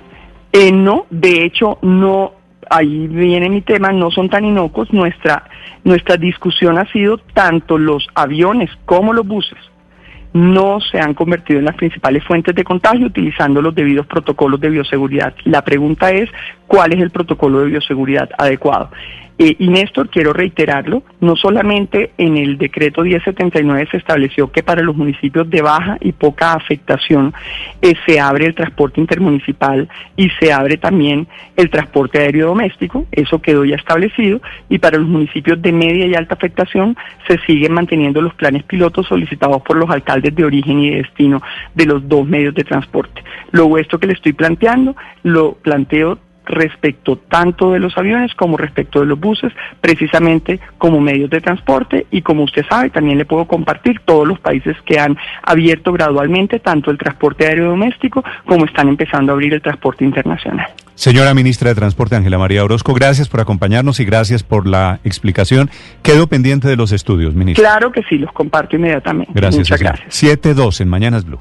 Eh, 0.52 0.70
no, 0.70 1.06
de 1.10 1.44
hecho, 1.44 1.78
no, 1.82 2.32
ahí 2.68 3.08
viene 3.08 3.48
mi 3.48 3.62
tema, 3.62 3.92
no 3.92 4.10
son 4.10 4.28
tan 4.28 4.44
inocuos. 4.44 4.92
Nuestra, 4.92 5.44
nuestra 5.84 6.16
discusión 6.16 6.78
ha 6.78 6.90
sido 6.92 7.18
tanto 7.18 7.78
los 7.78 8.06
aviones 8.14 8.70
como 8.84 9.12
los 9.12 9.26
buses 9.26 9.58
no 10.32 10.80
se 10.80 10.98
han 10.98 11.14
convertido 11.14 11.58
en 11.58 11.66
las 11.66 11.76
principales 11.76 12.24
fuentes 12.24 12.54
de 12.54 12.64
contagio 12.64 13.06
utilizando 13.06 13.60
los 13.60 13.74
debidos 13.74 14.06
protocolos 14.06 14.60
de 14.60 14.70
bioseguridad. 14.70 15.34
La 15.44 15.62
pregunta 15.62 16.10
es, 16.10 16.30
¿cuál 16.66 16.92
es 16.92 17.00
el 17.00 17.10
protocolo 17.10 17.60
de 17.60 17.66
bioseguridad 17.66 18.30
adecuado? 18.38 18.90
Eh, 19.38 19.56
y 19.58 19.68
Néstor, 19.68 20.10
quiero 20.10 20.32
reiterarlo, 20.32 21.02
no 21.20 21.36
solamente 21.36 22.12
en 22.18 22.36
el 22.36 22.58
decreto 22.58 23.02
1079 23.02 23.88
se 23.90 23.96
estableció 23.96 24.52
que 24.52 24.62
para 24.62 24.82
los 24.82 24.94
municipios 24.94 25.48
de 25.48 25.62
baja 25.62 25.96
y 26.00 26.12
poca 26.12 26.52
afectación 26.52 27.32
eh, 27.80 27.94
se 28.06 28.20
abre 28.20 28.46
el 28.46 28.54
transporte 28.54 29.00
intermunicipal 29.00 29.88
y 30.16 30.28
se 30.38 30.52
abre 30.52 30.76
también 30.76 31.26
el 31.56 31.70
transporte 31.70 32.18
aéreo 32.18 32.48
doméstico, 32.48 33.06
eso 33.10 33.40
quedó 33.40 33.64
ya 33.64 33.76
establecido, 33.76 34.40
y 34.68 34.78
para 34.78 34.98
los 34.98 35.08
municipios 35.08 35.60
de 35.62 35.72
media 35.72 36.06
y 36.06 36.14
alta 36.14 36.34
afectación 36.34 36.96
se 37.26 37.38
siguen 37.46 37.72
manteniendo 37.72 38.20
los 38.20 38.34
planes 38.34 38.62
pilotos 38.64 39.06
solicitados 39.06 39.62
por 39.62 39.76
los 39.76 39.90
alcaldes 39.90 40.34
de 40.34 40.44
origen 40.44 40.80
y 40.80 40.90
de 40.90 40.96
destino 40.96 41.42
de 41.74 41.86
los 41.86 42.06
dos 42.08 42.26
medios 42.26 42.54
de 42.54 42.64
transporte. 42.64 43.22
Luego 43.50 43.78
esto 43.78 43.98
que 43.98 44.06
le 44.06 44.12
estoy 44.12 44.32
planteando, 44.32 44.94
lo 45.22 45.54
planteo 45.54 46.18
respecto 46.46 47.16
tanto 47.16 47.72
de 47.72 47.78
los 47.78 47.96
aviones 47.96 48.34
como 48.34 48.56
respecto 48.56 49.00
de 49.00 49.06
los 49.06 49.18
buses, 49.18 49.52
precisamente 49.80 50.60
como 50.78 51.00
medios 51.00 51.30
de 51.30 51.40
transporte 51.40 52.06
y 52.10 52.22
como 52.22 52.44
usted 52.44 52.64
sabe, 52.68 52.90
también 52.90 53.18
le 53.18 53.24
puedo 53.24 53.46
compartir 53.46 54.00
todos 54.04 54.26
los 54.26 54.38
países 54.40 54.76
que 54.84 54.98
han 54.98 55.16
abierto 55.42 55.92
gradualmente 55.92 56.58
tanto 56.58 56.90
el 56.90 56.98
transporte 56.98 57.46
aéreo 57.46 57.70
doméstico 57.70 58.24
como 58.46 58.64
están 58.64 58.88
empezando 58.88 59.32
a 59.32 59.34
abrir 59.34 59.54
el 59.54 59.62
transporte 59.62 60.04
internacional. 60.04 60.66
Señora 60.94 61.32
ministra 61.34 61.70
de 61.70 61.74
Transporte, 61.74 62.16
Ángela 62.16 62.38
María 62.38 62.64
Orozco, 62.64 62.92
gracias 62.92 63.28
por 63.28 63.40
acompañarnos 63.40 63.98
y 63.98 64.04
gracias 64.04 64.42
por 64.42 64.66
la 64.66 65.00
explicación. 65.04 65.70
Quedo 66.02 66.26
pendiente 66.26 66.68
de 66.68 66.76
los 66.76 66.92
estudios, 66.92 67.34
ministra. 67.34 67.64
Claro 67.64 67.90
que 67.90 68.02
sí, 68.08 68.18
los 68.18 68.30
comparto 68.32 68.76
inmediatamente. 68.76 69.32
Gracias. 69.34 69.70
Muchas 69.70 69.80
gracias. 69.80 70.22
7-2 70.22 70.80
en 70.80 70.88
Mañanas 70.88 71.24
Blue. 71.24 71.40